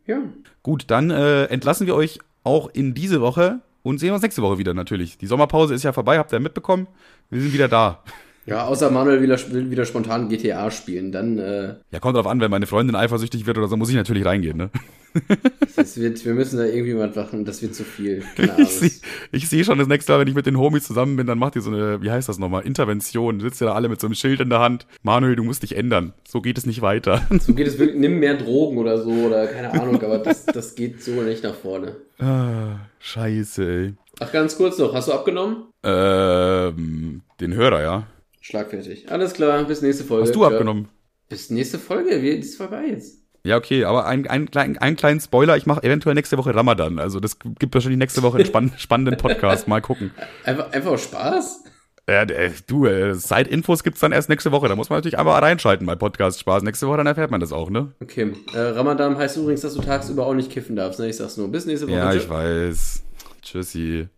[0.07, 0.23] Ja,
[0.61, 4.57] Gut, dann äh, entlassen wir euch auch in diese Woche und sehen uns nächste Woche
[4.57, 5.17] wieder natürlich.
[5.17, 6.87] Die Sommerpause ist ja vorbei, habt ihr mitbekommen?
[7.29, 8.03] Wir sind wieder da.
[8.45, 12.39] Ja, außer Manuel will, will wieder spontan GTA spielen, dann äh, Ja, kommt drauf an,
[12.41, 14.69] wenn meine Freundin eifersüchtig wird oder so, muss ich natürlich reingehen, ne?
[15.75, 18.23] das wird, wir müssen da irgendwie was machen, das wird zu viel.
[18.57, 18.91] Ich sehe
[19.31, 21.55] ich seh schon das nächste Mal, wenn ich mit den Homies zusammen bin, dann macht
[21.55, 23.39] ihr so eine, wie heißt das nochmal, Intervention.
[23.39, 24.87] Sitzt ihr da alle mit so einem Schild in der Hand.
[25.03, 26.13] Manuel, du musst dich ändern.
[26.27, 27.21] So geht es nicht weiter.
[27.39, 30.75] So geht es wirklich, nimm mehr Drogen oder so, oder keine Ahnung, aber das, das
[30.75, 31.95] geht so nicht nach vorne.
[32.19, 33.93] ah, scheiße, ey.
[34.19, 35.65] Ach, ganz kurz noch, hast du abgenommen?
[35.83, 38.07] Ähm, den Hörer, ja.
[38.43, 39.09] Schlagfertig.
[39.09, 40.27] Alles klar, bis nächste Folge.
[40.27, 40.89] Hast du abgenommen?
[41.29, 43.19] Bis nächste Folge, wir, ist vorbei jetzt.
[43.45, 46.99] Ja, okay, aber ein, ein, klein, einen kleinen Spoiler, ich mache eventuell nächste Woche Ramadan.
[46.99, 49.69] Also das gibt wahrscheinlich nächste Woche einen spann spannenden Podcast.
[49.69, 50.11] Mal gucken.
[50.43, 51.63] Einfach, einfach Spaß?
[52.09, 54.67] Ja, äh, du, äh, Side-Infos gibt's dann erst nächste Woche.
[54.67, 56.63] Da muss man natürlich einmal reinschalten bei Podcast Spaß.
[56.63, 57.93] Nächste Woche, dann erfährt man das auch, ne?
[58.01, 58.33] Okay.
[58.53, 61.07] Äh, Ramadan heißt übrigens, dass du tagsüber auch nicht kiffen darfst, ne?
[61.07, 61.49] Ich sag's nur.
[61.49, 61.95] Bis nächste Woche.
[61.95, 63.03] Ja, ich weiß.
[63.41, 64.09] Tschüssi.